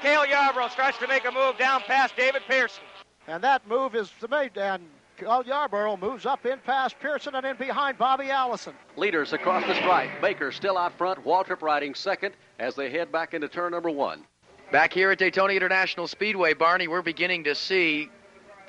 [0.01, 2.84] Cale Yarborough starts to make a move down past David Pearson.
[3.28, 4.84] And that move is made, and
[5.20, 8.74] Cale Yarborough moves up in past Pearson and in behind Bobby Allison.
[8.95, 10.09] Leaders across the stripe.
[10.22, 11.26] Baker still out front.
[11.26, 14.24] Waltrip riding second as they head back into turn number one.
[14.72, 18.09] Back here at Daytona International Speedway, Barney, we're beginning to see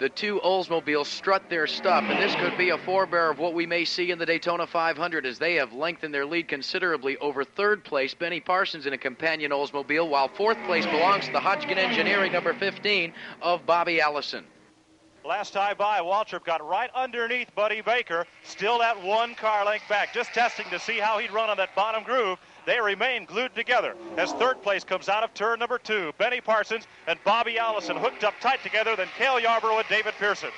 [0.00, 3.64] the two Oldsmobiles strut their stuff, and this could be a forebear of what we
[3.64, 7.84] may see in the Daytona 500 as they have lengthened their lead considerably over third
[7.84, 12.32] place, Benny Parsons in a companion Oldsmobile, while fourth place belongs to the Hodgkin Engineering
[12.32, 14.44] number 15 of Bobby Allison.
[15.30, 20.12] Last time by, Waltrip got right underneath Buddy Baker, still at one car length back,
[20.12, 22.36] just testing to see how he'd run on that bottom groove.
[22.66, 26.12] They remain glued together as third place comes out of turn number two.
[26.18, 30.50] Benny Parsons and Bobby Allison hooked up tight together, then Cale Yarborough and David Pearson.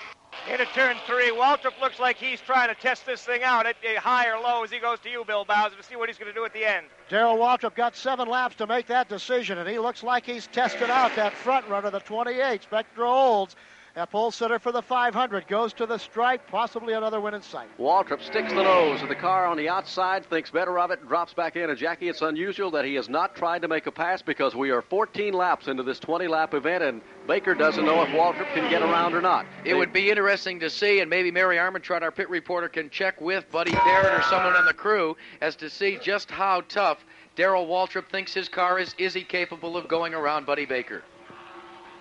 [0.51, 3.99] Into turn three, Waltrip looks like he's trying to test this thing out at eh,
[3.99, 6.33] high or low as he goes to you, Bill Bowser, to see what he's going
[6.33, 6.87] to do at the end.
[7.11, 10.89] Darrell Waltrip got seven laps to make that decision, and he looks like he's tested
[10.89, 13.55] out that front runner, the 28, Spectra Olds.
[13.95, 17.69] A pole sitter for the 500 goes to the stripe, possibly another win in sight.
[17.79, 21.35] Waltrip sticks the nose of the car on the outside, thinks better of it, drops
[21.35, 21.69] back in.
[21.69, 24.71] And Jackie, it's unusual that he has not tried to make a pass because we
[24.71, 28.71] are 14 laps into this 20 lap event, and Baker doesn't know if Waltrip can
[28.71, 29.45] get around or not.
[29.63, 29.75] It they...
[29.75, 33.51] would be interesting to see, and maybe Mary Armentrout, our pit reporter, can check with
[33.51, 37.05] Buddy Parrott or someone on the crew as to see just how tough
[37.37, 38.95] Darrell Waltrip thinks his car is.
[38.97, 41.03] Is he capable of going around Buddy Baker?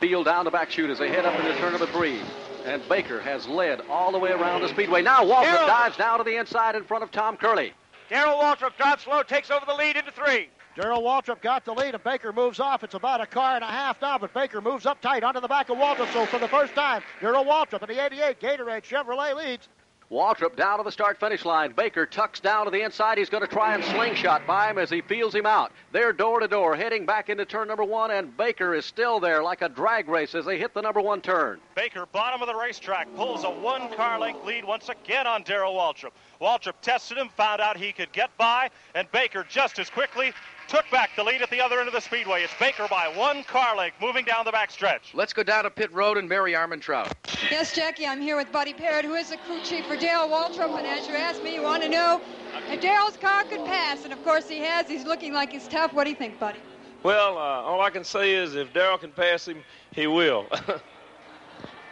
[0.02, 2.20] Field down the back chute as they head up into turn number three.
[2.66, 5.04] And Baker has led all the way around the speedway.
[5.04, 5.68] Now Waltrip Darrell.
[5.68, 7.74] dives down to the inside in front of Tom Curley.
[8.10, 10.50] Darrell Waltrip drops low, takes over the lead into three.
[10.76, 12.84] Darrell Waltrip got the lead, and Baker moves off.
[12.84, 15.48] It's about a car and a half now, but Baker moves up tight onto the
[15.48, 16.12] back of Waltrip.
[16.14, 19.70] So for the first time, Darrell Waltrip in the 88 Gatorade Chevrolet leads.
[20.12, 21.72] Waltrip down to the start finish line.
[21.72, 23.18] Baker tucks down to the inside.
[23.18, 25.72] He's going to try and slingshot by him as he feels him out.
[25.94, 29.42] They're door to door, heading back into turn number one, and Baker is still there
[29.42, 31.62] like a drag race as they hit the number one turn.
[31.76, 35.76] Baker, bottom of the racetrack, pulls a one car length lead once again on Darrell
[35.76, 36.12] Waltrip.
[36.42, 40.34] Waltrip tested him, found out he could get by, and Baker just as quickly
[40.72, 42.44] took back the lead at the other end of the speedway.
[42.44, 45.14] It's Baker by one car length moving down the back stretch.
[45.14, 47.12] Let's go down to pit road and Mary Armentrout.
[47.52, 50.74] Yes, Jackie, I'm here with Buddy Parrott, who is the crew chief for Dale Waltrip.
[50.78, 52.22] And as you asked me, you want to know
[52.70, 54.06] if Darrell's car could pass.
[54.06, 54.88] And of course he has.
[54.88, 55.92] He's looking like he's tough.
[55.92, 56.60] What do you think, Buddy?
[57.04, 60.48] Well, uh, all I can say is if Darrell can pass him, he will.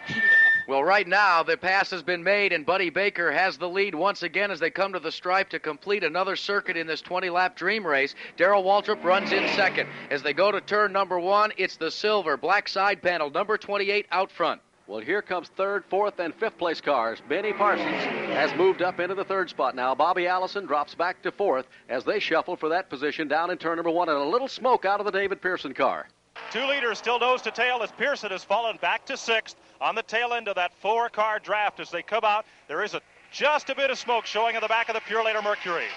[0.69, 4.21] Well, right now, the pass has been made, and Buddy Baker has the lead once
[4.21, 7.55] again as they come to the stripe to complete another circuit in this 20 lap
[7.55, 8.13] dream race.
[8.37, 9.89] Darrell Waltrip runs in second.
[10.11, 14.05] As they go to turn number one, it's the silver black side panel, number 28
[14.11, 14.61] out front.
[14.85, 17.19] Well, here comes third, fourth, and fifth place cars.
[17.27, 18.03] Benny Parsons
[18.35, 19.95] has moved up into the third spot now.
[19.95, 23.77] Bobby Allison drops back to fourth as they shuffle for that position down in turn
[23.77, 26.05] number one, and a little smoke out of the David Pearson car.
[26.51, 30.03] Two leaders still nose to tail as Pearson has fallen back to sixth on the
[30.03, 31.79] tail end of that four-car draft.
[31.79, 34.67] As they come out, there is a, just a bit of smoke showing in the
[34.67, 35.87] back of the Purolator Mercury.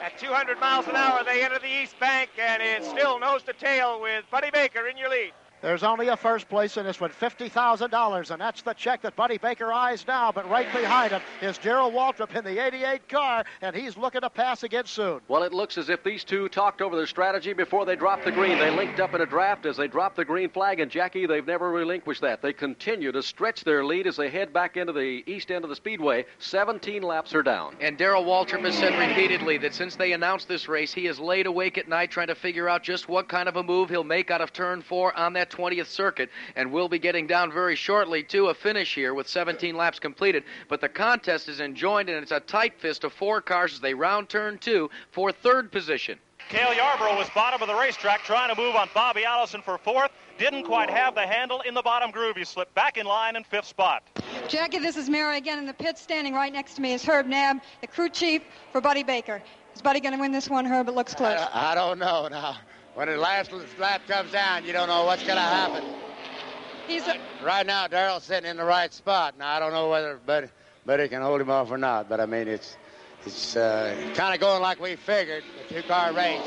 [0.00, 3.52] At 200 miles an hour, they enter the East Bank, and it's still nose to
[3.52, 5.32] tail with Buddy Baker in your lead.
[5.62, 9.36] There's only a first place in this one, $50,000, and that's the check that Buddy
[9.36, 10.32] Baker eyes now.
[10.32, 14.30] But right behind him is Gerald Waltrip in the 88 car, and he's looking to
[14.30, 15.20] pass again soon.
[15.28, 18.32] Well, it looks as if these two talked over their strategy before they dropped the
[18.32, 18.58] green.
[18.58, 21.46] They linked up in a draft as they dropped the green flag, and Jackie, they've
[21.46, 22.40] never relinquished that.
[22.40, 25.70] They continue to stretch their lead as they head back into the east end of
[25.70, 26.24] the speedway.
[26.38, 27.76] 17 laps are down.
[27.80, 31.46] And Darrell Waltrip has said repeatedly that since they announced this race, he has laid
[31.46, 34.30] awake at night trying to figure out just what kind of a move he'll make
[34.30, 36.30] out of turn four on that 20th circuit.
[36.56, 40.44] And we'll be getting down very shortly to a finish here with 17 laps completed.
[40.68, 43.94] But the contest is enjoined, and it's a tight fist of four cars as they
[43.94, 46.18] round turn two for third position.
[46.48, 50.10] Cale Yarborough was bottom of the racetrack trying to move on Bobby Allison for fourth.
[50.36, 52.36] Didn't quite have the handle in the bottom groove.
[52.36, 54.02] He slipped back in line in fifth spot.
[54.48, 56.00] Jackie, this is Mary again in the pits.
[56.00, 58.42] Standing right next to me is Herb Nab, the crew chief
[58.72, 59.40] for Buddy Baker.
[59.76, 60.88] Is Buddy going to win this one, Herb?
[60.88, 61.38] It looks close.
[61.38, 62.56] I, I don't know now.
[62.94, 65.84] When the last lap comes down, you don't know what's going to happen.
[66.86, 69.38] He's a, Right now, Darrell's sitting in the right spot.
[69.38, 70.48] Now, I don't know whether Buddy,
[70.84, 72.76] Buddy can hold him off or not, but I mean, it's
[73.24, 76.40] it's uh, kind of going like we figured, a two-car race.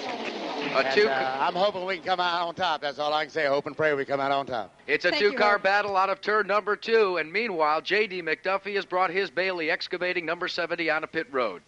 [0.75, 2.81] A two- uh, I'm hoping we can come out on top.
[2.81, 3.45] That's all I can say.
[3.45, 4.73] Hope and pray we come out on top.
[4.87, 5.63] It's a Thank two-car Herb.
[5.63, 8.23] battle out of turn number two, and meanwhile, J.D.
[8.23, 11.61] McDuffie has brought his Bailey excavating number 70 onto pit road.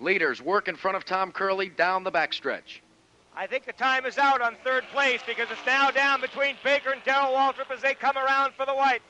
[0.00, 2.80] Leaders work in front of Tom Curley down the backstretch.
[3.36, 6.90] I think the time is out on third place because it's now down between Baker
[6.90, 9.02] and Darrell Waltrip as they come around for the white.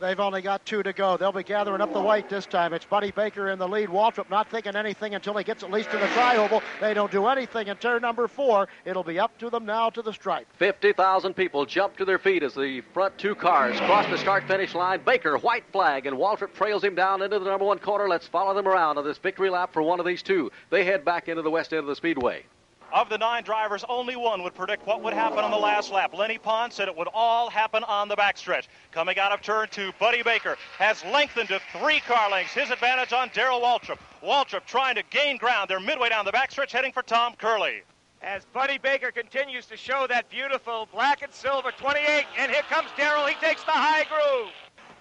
[0.00, 1.16] They've only got two to go.
[1.16, 2.72] They'll be gathering up the white this time.
[2.72, 3.88] It's Buddy Baker in the lead.
[3.88, 6.62] Waltrip not thinking anything until he gets at least to the tri-oval.
[6.80, 8.68] They don't do anything in turn number four.
[8.84, 10.46] It'll be up to them now to the stripe.
[10.56, 14.74] 50,000 people jump to their feet as the front two cars cross the start finish
[14.74, 15.00] line.
[15.04, 18.08] Baker, white flag, and Waltrip trails him down into the number one corner.
[18.08, 20.50] Let's follow them around on this victory lap for one of these two.
[20.70, 22.44] They head back into the west end of the speedway.
[22.90, 26.14] Of the nine drivers, only one would predict what would happen on the last lap.
[26.14, 28.66] Lennie Pond said it would all happen on the backstretch.
[28.92, 32.54] Coming out of turn two, Buddy Baker has lengthened to three car lengths.
[32.54, 33.98] His advantage on Darrell Waltrip.
[34.22, 35.68] Waltrip trying to gain ground.
[35.68, 37.82] They're midway down the backstretch, heading for Tom Curley.
[38.22, 42.88] As Buddy Baker continues to show that beautiful black and silver 28, and here comes
[42.96, 43.26] Darrell.
[43.26, 44.50] He takes the high groove.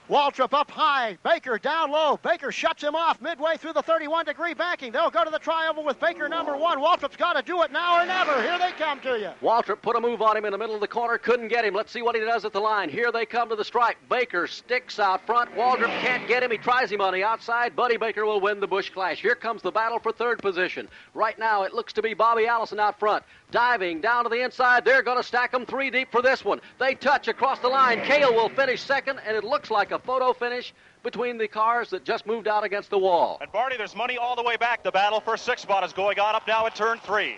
[0.09, 1.17] Waltrip up high.
[1.23, 2.17] Baker down low.
[2.23, 4.93] Baker shuts him off midway through the 31 degree banking.
[4.93, 6.79] They'll go to the tri-oval with Baker number one.
[6.79, 8.41] Waltrip's got to do it now or never.
[8.41, 9.31] Here they come to you.
[9.45, 11.73] Waltrip put a move on him in the middle of the corner, couldn't get him.
[11.73, 12.89] Let's see what he does at the line.
[12.89, 13.97] Here they come to the stripe.
[14.09, 15.53] Baker sticks out front.
[15.55, 16.51] Waltrip can't get him.
[16.51, 17.75] He tries him on the outside.
[17.75, 19.21] Buddy Baker will win the Busch Clash.
[19.21, 20.87] Here comes the battle for third position.
[21.15, 23.25] Right now, it looks to be Bobby Allison out front.
[23.49, 24.83] Diving down to the inside.
[24.83, 26.59] They're going to stack them three deep for this one.
[26.79, 28.01] They touch across the line.
[28.01, 32.03] Cale will finish second, and it looks like a photo finish between the cars that
[32.03, 33.37] just moved out against the wall.
[33.39, 34.83] And Barney, there's money all the way back.
[34.83, 37.37] The battle for sixth spot is going on up now at turn three.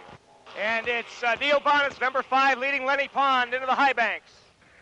[0.60, 4.32] And it's uh, Neil Bonnett's, number five, leading Lennie Pond into the high banks.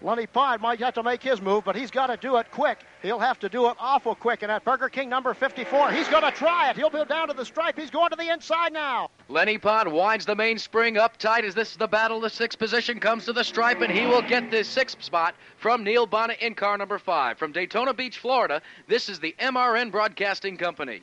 [0.02, 2.80] Lennie Pond might have to make his move, but he's got to do it quick.
[3.02, 4.44] He'll have to do it awful quick.
[4.44, 6.76] And at Burger King number 54, he's going to try it.
[6.76, 7.78] He'll be down to the stripe.
[7.78, 9.10] He's going to the inside now.
[9.28, 12.20] Lennie Pond winds the mainspring up tight as this is the battle.
[12.20, 15.84] The sixth position comes to the stripe, and he will get the sixth spot from
[15.84, 17.38] Neil Bonnett in car number five.
[17.38, 21.02] From Daytona Beach, Florida, this is the MRN Broadcasting Company.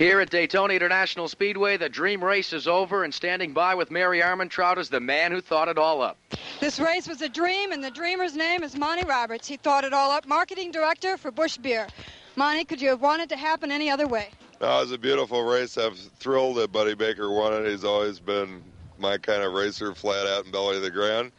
[0.00, 4.22] Here at Daytona International Speedway, the dream race is over, and standing by with Mary
[4.22, 6.16] Armentrout is the man who thought it all up.
[6.58, 9.46] This race was a dream, and the dreamer's name is Monty Roberts.
[9.46, 11.86] He thought it all up, marketing director for Busch Beer.
[12.34, 14.30] Monty, could you have wanted to happen any other way?
[14.62, 15.76] No, it was a beautiful race.
[15.76, 17.68] I'm thrilled that Buddy Baker won it.
[17.68, 18.62] He's always been
[18.98, 21.30] my kind of racer, flat out and belly to the ground.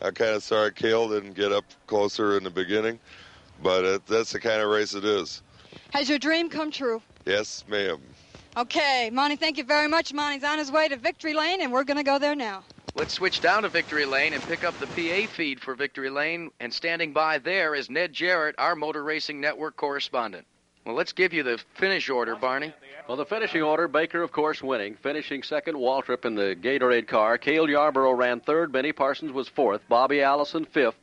[0.00, 2.98] I'm kind of sorry Cale didn't get up closer in the beginning,
[3.62, 5.42] but it, that's the kind of race it is.
[5.90, 7.02] Has your dream come true?
[7.26, 8.00] Yes, ma'am.
[8.56, 10.14] Okay, Monty, thank you very much.
[10.14, 12.62] Monty's on his way to Victory Lane, and we're going to go there now.
[12.94, 16.50] Let's switch down to Victory Lane and pick up the PA feed for Victory Lane.
[16.60, 20.46] And standing by there is Ned Jarrett, our Motor Racing Network correspondent.
[20.86, 22.72] Well, let's give you the finish order, Barney.
[23.08, 24.94] Well, the finishing order, Baker, of course, winning.
[24.94, 27.38] Finishing second, Waltrip in the Gatorade car.
[27.38, 28.72] Cale Yarborough ran third.
[28.72, 29.82] Benny Parsons was fourth.
[29.88, 30.96] Bobby Allison fifth.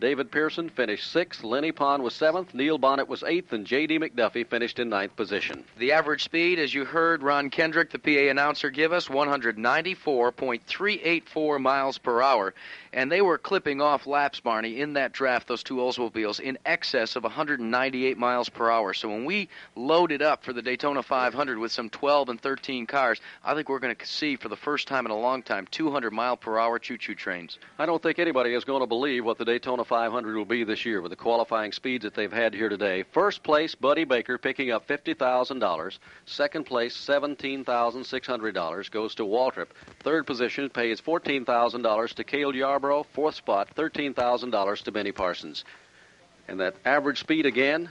[0.00, 1.44] David Pearson finished sixth.
[1.44, 2.52] Lennie Pond was seventh.
[2.52, 4.00] Neil Bonnett was eighth, and J.D.
[4.00, 5.62] McDuffie finished in ninth position.
[5.78, 11.98] The average speed, as you heard Ron Kendrick, the PA announcer, give us 194.384 miles
[11.98, 12.54] per hour.
[12.92, 17.16] And they were clipping off laps, Barney, in that draft, those two Oldsmobiles, in excess
[17.16, 18.94] of 198 miles per hour.
[18.94, 23.20] So when we loaded up for the Daytona 500 with some 12 and 13 cars,
[23.44, 26.12] I think we're going to see for the first time in a long time 200
[26.12, 27.58] mile per hour choo choo trains.
[27.78, 30.84] I don't think anybody is going to believe what the Daytona 500 will be this
[30.84, 33.04] year with the qualifying speeds that they've had here today.
[33.12, 35.98] First place, Buddy Baker picking up $50,000.
[36.26, 39.68] Second place, $17,600 goes to Waltrip.
[40.00, 43.06] Third position pays $14,000 to Cale Yarborough.
[43.12, 45.64] Fourth spot, $13,000 to Benny Parsons.
[46.48, 47.90] And that average speed again,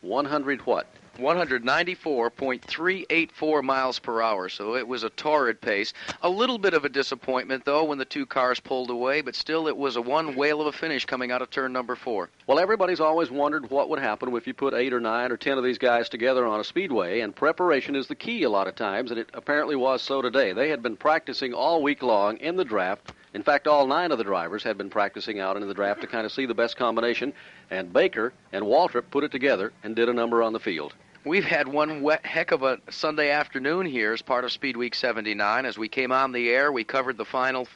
[0.00, 0.86] 100 what?
[1.18, 5.92] 194.384 miles per hour, so it was a torrid pace.
[6.22, 9.68] A little bit of a disappointment, though, when the two cars pulled away, but still
[9.68, 12.30] it was a one whale of a finish coming out of turn number four.
[12.46, 15.58] Well, everybody's always wondered what would happen if you put eight or nine or ten
[15.58, 18.74] of these guys together on a speedway, and preparation is the key a lot of
[18.74, 20.52] times, and it apparently was so today.
[20.52, 23.12] They had been practicing all week long in the draft.
[23.34, 26.06] In fact, all nine of the drivers had been practicing out in the draft to
[26.06, 27.32] kind of see the best combination,
[27.70, 30.94] and Baker and Waltrip put it together and did a number on the field.
[31.24, 34.94] We've had one wet heck of a Sunday afternoon here as part of Speed Week
[34.94, 35.64] 79.
[35.64, 37.68] As we came on the air, we covered the final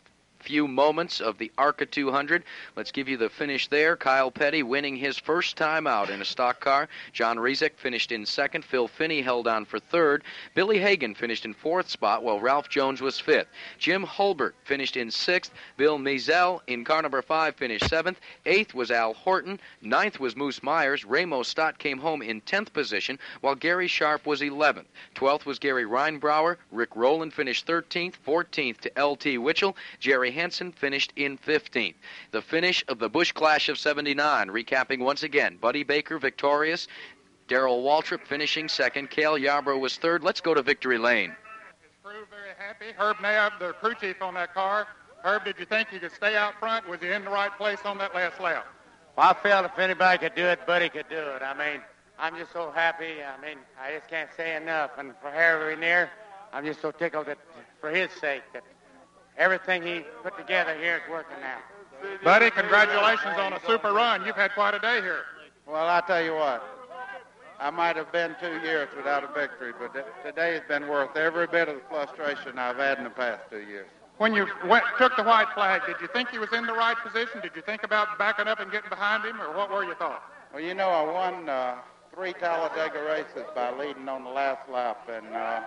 [0.47, 2.45] few moments of the ARCA 200.
[2.77, 3.97] Let's give you the finish there.
[3.97, 6.89] Kyle Petty winning his first time out in a stock car.
[7.13, 8.65] John Rizek finished in second.
[8.65, 10.23] Phil Finney held on for third.
[10.55, 13.49] Billy Hagan finished in fourth spot, while Ralph Jones was fifth.
[13.79, 15.53] Jim Holbert finished in sixth.
[15.77, 18.21] Bill Mizell in car number five finished seventh.
[18.45, 19.59] Eighth was Al Horton.
[19.83, 21.05] Ninth was Moose Myers.
[21.05, 24.87] Ramo Stott came home in tenth position, while Gary Sharp was eleventh.
[25.17, 26.57] Twelfth was Gary Reinbrower.
[26.71, 28.15] Rick Rowland finished thirteenth.
[28.23, 29.39] Fourteenth to L.T.
[29.39, 29.75] Witchell.
[29.99, 31.95] Jerry Hansen finished in 15th.
[32.31, 36.87] The finish of the Busch Clash of 79, recapping once again, Buddy Baker victorious,
[37.49, 40.23] Darrell Waltrip finishing second, Cale Yarborough was third.
[40.23, 41.35] Let's go to Victory Lane.
[42.03, 42.93] Crew very happy.
[42.97, 44.87] Herb Nab, the crew chief on that car.
[45.25, 46.89] Herb, did you think you could stay out front?
[46.89, 48.67] Was you in the right place on that last lap?
[49.17, 51.43] Well, I felt if anybody could do it, Buddy could do it.
[51.43, 51.81] I mean,
[52.19, 53.23] I'm just so happy.
[53.23, 54.91] I mean, I just can't say enough.
[54.99, 56.11] And for Harry Ranier,
[56.53, 57.39] I'm just so tickled that
[57.81, 58.63] for his sake that
[59.39, 61.59] everything he put together here is working now.
[62.23, 64.25] Buddy, congratulations on a super run.
[64.25, 65.23] You've had quite a day here.
[65.67, 66.63] Well, I tell you what,
[67.59, 71.17] I might have been two years without a victory, but th- today has been worth
[71.17, 73.87] every bit of the frustration I've had in the past two years.
[74.19, 76.97] When you went, took the white flag, did you think he was in the right
[77.05, 77.41] position?
[77.43, 80.23] Did you think about backing up and getting behind him, or what were your thoughts?
[80.53, 81.75] Well, you know, I won uh,
[82.15, 85.61] three Talladega races by leading on the last lap, and uh,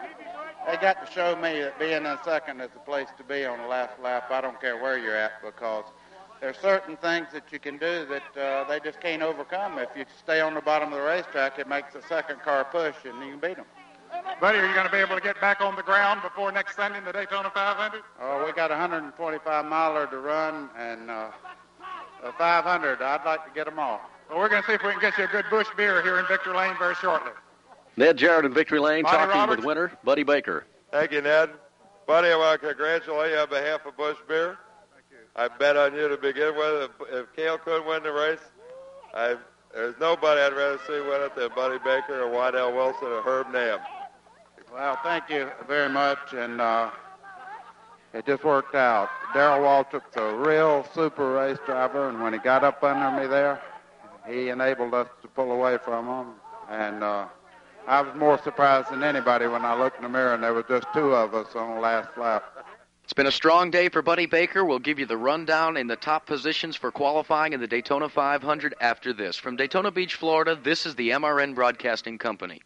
[0.69, 3.59] they got to show me that being in second is the place to be on
[3.59, 4.29] the last lap.
[4.29, 5.85] I don't care where you're at because
[6.41, 9.79] there's certain things that you can do that uh, they just can't overcome.
[9.79, 12.95] If you stay on the bottom of the racetrack, it makes the second car push,
[13.03, 13.65] and you can beat them.
[14.39, 16.75] Buddy, are you going to be able to get back on the ground before next
[16.75, 18.03] Sunday in the Daytona 500?
[18.21, 21.31] Oh, we got a 125 miler to run, and uh,
[22.23, 23.01] a 500.
[23.01, 24.01] I'd like to get them all.
[24.29, 26.19] Well, we're going to see if we can get you a good Busch beer here
[26.19, 27.31] in Victor Lane very shortly.
[27.97, 29.57] Ned Jarrett in Victory Lane Buddy talking Roberts.
[29.57, 30.65] with winner Buddy Baker.
[30.91, 31.49] Thank you, Ned.
[32.07, 34.57] Buddy, I want to congratulate you on behalf of Busch Beer.
[35.35, 36.89] I bet on you to begin with.
[36.89, 38.39] If, if Cale could win the race,
[39.13, 39.35] I,
[39.73, 43.51] there's nobody I'd rather see win it than Buddy Baker or Waddell Wilson or Herb
[43.51, 43.79] Nab.
[44.73, 46.89] Well, thank you very much, and uh,
[48.13, 49.09] it just worked out.
[49.33, 53.61] Darrell Waltrip's a real super race driver, and when he got up under me there,
[54.27, 56.33] he enabled us to pull away from him.
[56.69, 57.27] And uh,
[57.87, 60.65] I was more surprised than anybody when I looked in the mirror and there was
[60.67, 62.43] just two of us on the last lap.
[63.03, 64.63] It's been a strong day for Buddy Baker.
[64.63, 68.75] We'll give you the rundown in the top positions for qualifying in the Daytona 500
[68.79, 69.35] after this.
[69.35, 72.61] From Daytona Beach, Florida, this is the MRN Broadcasting Company.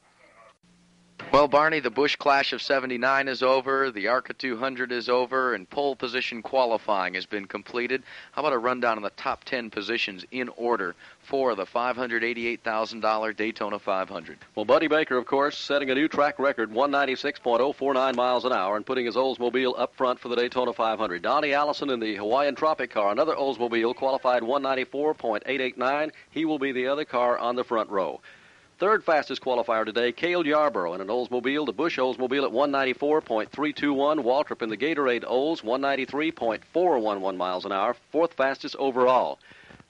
[1.31, 5.67] Well, Barney, the Busch Clash of 79 is over, the ARCA 200 is over, and
[5.67, 8.03] pole position qualifying has been completed.
[8.33, 10.93] How about a rundown on the top 10 positions in order
[11.23, 14.37] for the $588,000 Daytona 500?
[14.53, 18.85] Well, Buddy Baker, of course, setting a new track record, 196.049 miles an hour, and
[18.85, 21.23] putting his Oldsmobile up front for the Daytona 500.
[21.23, 26.11] Donnie Allison in the Hawaiian Tropic car, another Oldsmobile, qualified 194.889.
[26.29, 28.21] He will be the other car on the front row.
[28.83, 34.21] Third fastest qualifier today, Cale Yarborough in an Oldsmobile, the Busch Oldsmobile at 194.321.
[34.21, 37.95] Waltrip in the Gatorade Olds, 193.411 miles an hour.
[38.11, 39.39] Fourth fastest overall.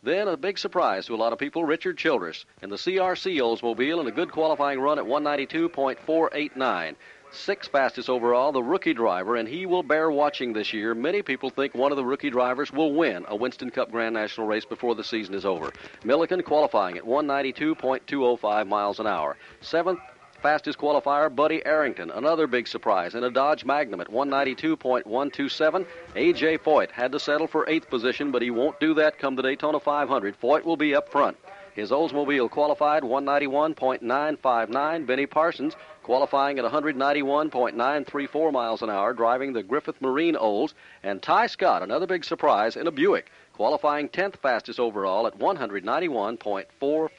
[0.04, 4.00] Then a big surprise to a lot of people, Richard Childress in the CRC Oldsmobile
[4.00, 6.96] in a good qualifying run at 192.489.
[7.36, 10.94] Sixth fastest overall, the rookie driver, and he will bear watching this year.
[10.94, 14.46] Many people think one of the rookie drivers will win a Winston Cup Grand National
[14.46, 15.74] race before the season is over.
[16.04, 19.36] Millikan qualifying at 192.205 miles an hour.
[19.62, 20.00] Seventh
[20.44, 25.86] fastest qualifier, Buddy Arrington, another big surprise in a Dodge Magnum at 192.127.
[26.16, 26.58] A.J.
[26.60, 29.80] Foyt had to settle for eighth position, but he won't do that come the Daytona
[29.80, 30.40] 500.
[30.40, 31.38] Foyt will be up front.
[31.76, 35.06] His Oldsmobile qualified 191.959.
[35.06, 40.74] Benny Parsons qualifying at 191.934 miles an hour, driving the Griffith Marine Olds.
[41.02, 46.68] And Tighe Scott, another big surprise in a Buick, qualifying 10th fastest overall at 191.445.
[46.78, 47.10] Well,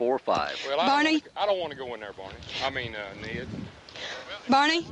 [0.81, 1.21] I Barney?
[1.21, 2.37] Don't, I don't want to go in there, Barney.
[2.65, 3.49] I mean, uh, Ned.
[4.49, 4.87] Barney?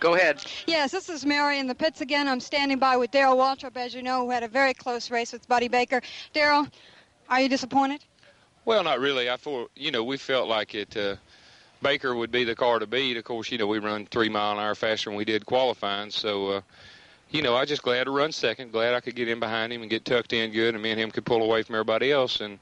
[0.00, 0.44] Go ahead.
[0.66, 2.28] Yes, this is Mary in the pits again.
[2.28, 5.32] I'm standing by with Darrell Waltrip, as you know, who had a very close race
[5.32, 6.02] with Buddy Baker.
[6.34, 6.66] Darrell,
[7.30, 8.04] are you disappointed?
[8.64, 9.28] Well, not really.
[9.28, 10.96] I thought, you know, we felt like it.
[10.96, 11.16] Uh,
[11.82, 13.18] Baker would be the car to beat.
[13.18, 16.10] Of course, you know, we run three mile an hour faster than we did qualifying.
[16.10, 16.60] So, uh,
[17.30, 18.72] you know, I just glad to run second.
[18.72, 21.00] Glad I could get in behind him and get tucked in good, and me and
[21.00, 22.40] him could pull away from everybody else.
[22.40, 22.58] And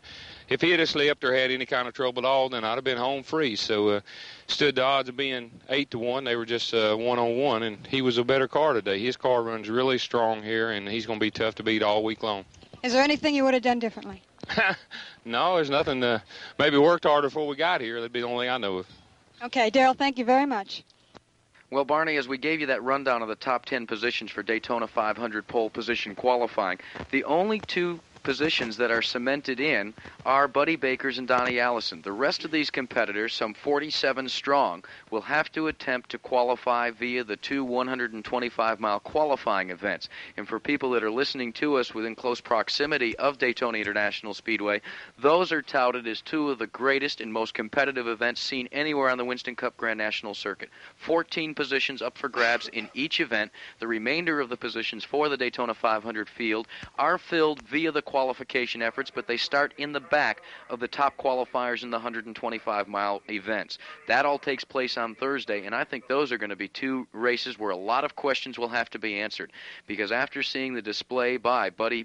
[0.48, 2.82] if he had slipped or had any kind of trouble at all, then I'd have
[2.82, 3.54] been home free.
[3.54, 4.00] So, uh,
[4.48, 6.24] stood the odds of being eight to one.
[6.24, 8.98] They were just uh, one on one, and he was a better car today.
[8.98, 12.02] His car runs really strong here, and he's going to be tough to beat all
[12.02, 12.44] week long.
[12.82, 14.22] Is there anything you would have done differently?
[15.24, 16.02] no, there's nothing.
[16.02, 16.20] Uh,
[16.58, 17.96] maybe worked harder before we got here.
[17.96, 18.86] That'd be the only thing I know of.
[19.42, 20.84] Okay, Darrell, thank you very much.
[21.70, 24.86] Well, Barney, as we gave you that rundown of the top 10 positions for Daytona
[24.86, 26.78] 500 pole position qualifying,
[27.10, 29.94] the only two positions that are cemented in
[30.24, 32.02] are Buddy Baker's and Donnie Allison.
[32.02, 37.24] The rest of these competitors, some 47 strong, will have to attempt to qualify via
[37.24, 40.08] the two 125 mile qualifying events.
[40.36, 44.80] And for people that are listening to us within close proximity of Daytona International Speedway,
[45.18, 49.18] those are touted as two of the greatest and most competitive events seen anywhere on
[49.18, 50.70] the Winston Cup Grand National Circuit.
[50.96, 53.50] 14 positions up for grabs in each event.
[53.78, 56.68] The remainder of the positions for the Daytona 500 field
[56.98, 61.16] are filled via the qualification efforts, but they start in the back of the top
[61.16, 63.78] qualifiers in the 125 mile events.
[64.06, 67.06] That all takes place on Thursday, and I think those are going to be two
[67.14, 69.50] races where a lot of questions will have to be answered.
[69.86, 72.04] Because after seeing the display by Buddy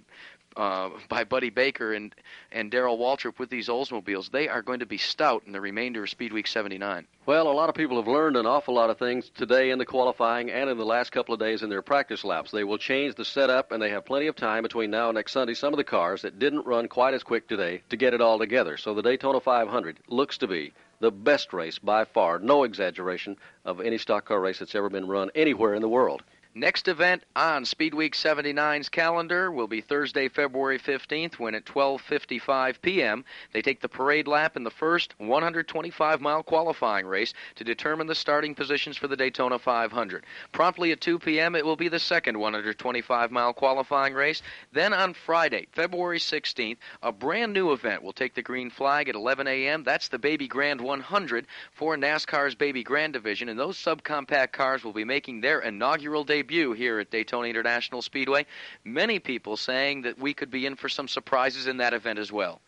[0.58, 2.14] uh, by Buddy Baker and
[2.52, 6.04] and Darrell Waltrip with these Oldsmobiles, they are going to be stout in the remainder
[6.04, 7.06] of Speed Week 79.
[7.26, 9.86] Well, a lot of people have learned an awful lot of things today in the
[9.86, 12.52] qualifying and in the last couple of days in their practice laps.
[12.52, 15.34] They will change the setup, and they have plenty of time between now and next
[15.34, 15.54] Sunday.
[15.54, 18.40] Some of the cars that didn't run quite as quick today to get it all
[18.40, 18.78] together.
[18.78, 23.82] So the Daytona 500 looks to be the best race by far, no exaggeration, of
[23.82, 26.24] any stock car race that's ever been run anywhere in the world.
[26.58, 32.82] Next event on Speed Week 79's calendar will be Thursday, February 15th, when at 12:55
[32.82, 33.24] p.m.
[33.54, 38.56] they take the parade lap in the first 125-mile qualifying race to determine the starting
[38.56, 40.26] positions for the Daytona 500.
[40.52, 41.54] Promptly at 2 p.m.
[41.54, 44.42] it will be the second 125-mile qualifying race.
[44.72, 49.14] Then on Friday, February 16th, a brand new event will take the green flag at
[49.14, 49.84] 11 a.m.
[49.84, 54.94] That's the Baby Grand 100 for NASCAR's Baby Grand division, and those subcompact cars will
[54.94, 58.45] be making their inaugural debut here at Daytona International Speedway.
[58.84, 62.32] Many people saying that we could be in for some surprises in that event as
[62.32, 62.61] well.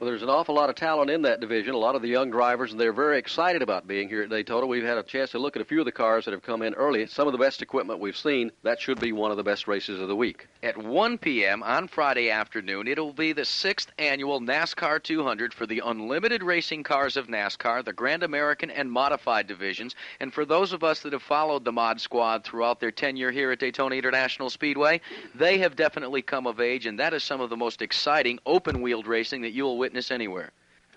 [0.00, 2.28] Well, there's an awful lot of talent in that division, a lot of the young
[2.28, 4.66] drivers, and they're very excited about being here at Daytona.
[4.66, 6.62] We've had a chance to look at a few of the cars that have come
[6.62, 7.06] in early.
[7.06, 8.50] Some of the best equipment we've seen.
[8.64, 10.48] That should be one of the best races of the week.
[10.64, 11.62] At 1 p.m.
[11.62, 17.16] on Friday afternoon, it'll be the sixth annual NASCAR 200 for the unlimited racing cars
[17.16, 19.94] of NASCAR, the Grand American and Modified divisions.
[20.18, 23.52] And for those of us that have followed the Mod Squad throughout their tenure here
[23.52, 25.00] at Daytona International Speedway,
[25.36, 29.06] they have definitely come of age, and that is some of the most exciting open-wheeled
[29.06, 30.50] racing that you will witness anywhere.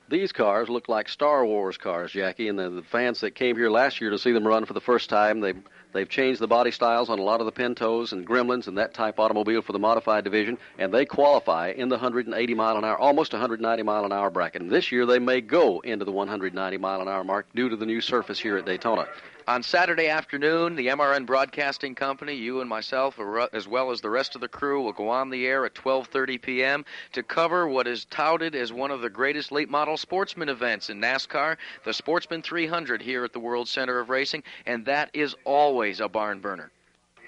[0.07, 3.69] These cars look like Star Wars cars, Jackie, and the, the fans that came here
[3.69, 5.55] last year to see them run for the first time, they
[5.91, 8.93] they've changed the body styles on a lot of the Pintos and Gremlins and that
[8.93, 12.97] type automobile for the modified division, and they qualify in the 180 mile an hour,
[12.97, 14.61] almost 190 mile an hour bracket.
[14.61, 17.75] And this year they may go into the 190 mile an hour mark due to
[17.75, 19.09] the new surface here at Daytona.
[19.47, 24.09] On Saturday afternoon, the MRN Broadcasting Company, you and myself, uh, as well as the
[24.09, 26.85] rest of the crew, will go on the air at 12:30 p.m.
[27.13, 30.99] to cover what is touted as one of the greatest late model sportsman events in
[30.99, 31.55] NASCAR,
[31.85, 36.09] the Sportsman 300 here at the World Center of Racing, and that is always a
[36.09, 36.69] barn burner.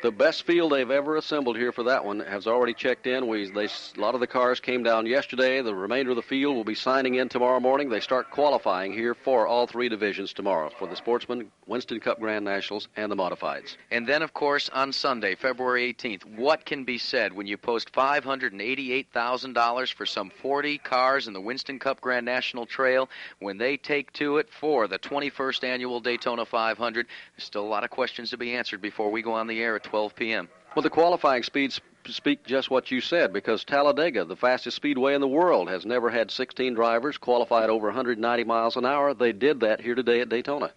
[0.02, 3.28] The best field they've ever assembled here for that one has already checked in.
[3.28, 5.62] We, they, a lot of the cars came down yesterday.
[5.62, 7.90] The remainder of the field will be signing in tomorrow morning.
[7.90, 12.46] They start qualifying here for all three divisions tomorrow for the Sportsman, Winston Cup Grand
[12.46, 13.76] Nationals, and the Modifieds.
[13.92, 17.92] And then, of course, on Sunday, February 18th, what can be said when you post
[17.92, 23.10] $588,000 for some 40 cars in the Winston Cup Grand National Trail
[23.40, 27.06] when they take to it for the 21st annual Daytona 500?
[27.36, 29.76] There's still a lot of questions to be answered before we go on the air
[29.76, 30.50] at 12 p.m.
[30.76, 35.22] Well, the qualifying speeds speak just what you said because Talladega, the fastest speedway in
[35.22, 39.14] the world, has never had 16 drivers qualified over 190 miles an hour.
[39.14, 40.72] They did that here today at Daytona.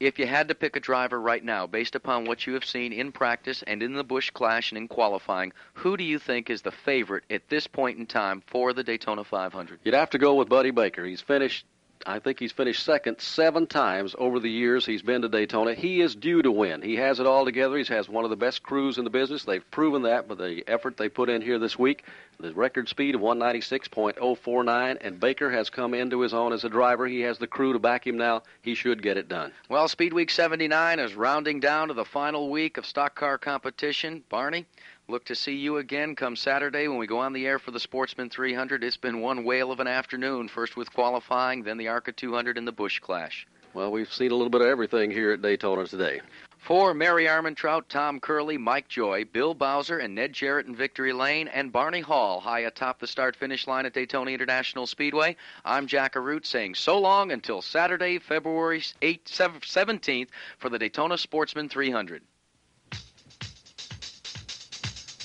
[0.00, 2.92] If you had to pick a driver right now, based upon what you have seen
[2.92, 6.62] in practice and in the Busch Clash and in qualifying, who do you think is
[6.62, 9.80] the favorite at this point in time for the Daytona 500?
[9.84, 11.04] You'd have to go with Buddy Baker.
[11.04, 11.64] He's finished
[12.06, 15.74] I think he's finished second seven times over the years he's been to Daytona.
[15.74, 16.82] He is due to win.
[16.82, 17.78] He has it all together.
[17.78, 19.44] He has one of the best crews in the business.
[19.44, 22.04] They've proven that with the effort they put in here this week.
[22.40, 27.06] The record speed of 196.049, and Baker has come into his own as a driver.
[27.06, 28.42] He has the crew to back him now.
[28.60, 29.52] He should get it done.
[29.68, 34.24] Well, Speed Week 79 is rounding down to the final week of stock car competition.
[34.28, 34.66] Barney,
[35.06, 37.78] Look to see you again come Saturday when we go on the air for the
[37.78, 38.82] Sportsman 300.
[38.82, 42.66] It's been one whale of an afternoon, first with qualifying, then the ARCA 200 and
[42.66, 43.46] the Busch Clash.
[43.74, 46.22] Well, we've seen a little bit of everything here at Daytona today.
[46.56, 51.48] For Mary Armentrout, Tom Curley, Mike Joy, Bill Bowser, and Ned Jarrett in Victory Lane,
[51.48, 55.36] and Barney Hall high atop the start finish line at Daytona International Speedway,
[55.66, 61.68] I'm Jack Arute saying so long until Saturday, February 8, 17th for the Daytona Sportsman
[61.68, 62.22] 300.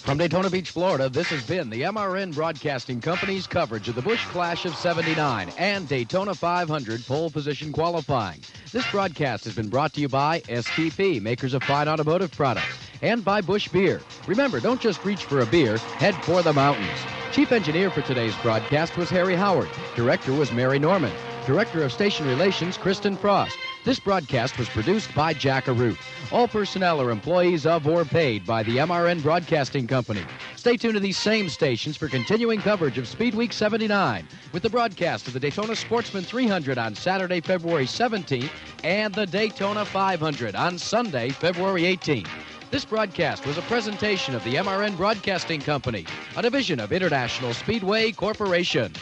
[0.10, 4.26] From Daytona Beach, Florida, this has been the MRN Broadcasting Company's coverage of the Busch
[4.26, 8.40] Clash of 79 and Daytona 500 pole position qualifying.
[8.72, 13.24] This broadcast has been brought to you by STP, makers of fine automotive products, and
[13.24, 14.02] by Busch Beer.
[14.26, 17.00] Remember, don't just reach for a beer, head for the mountains.
[17.32, 19.70] Chief engineer for today's broadcast was Harry Howard.
[19.96, 21.14] Director was Mary Norman.
[21.46, 23.60] Director of Station Relations, Kristen Frost.
[23.86, 25.98] This broadcast was produced by Jack Arute.
[26.34, 30.22] All personnel are employees of or paid by the MRN Broadcasting Company.
[30.58, 34.70] Stay tuned to these same stations for continuing coverage of Speed Week 79 with the
[34.70, 38.50] broadcast of the Daytona Sportsman 300 on Saturday, February 17th
[38.84, 42.28] and the Daytona 500 on Sunday, February 18th.
[42.72, 48.12] This broadcast was a presentation of the MRN Broadcasting Company, a division of International Speedway
[48.12, 48.94] Corporation.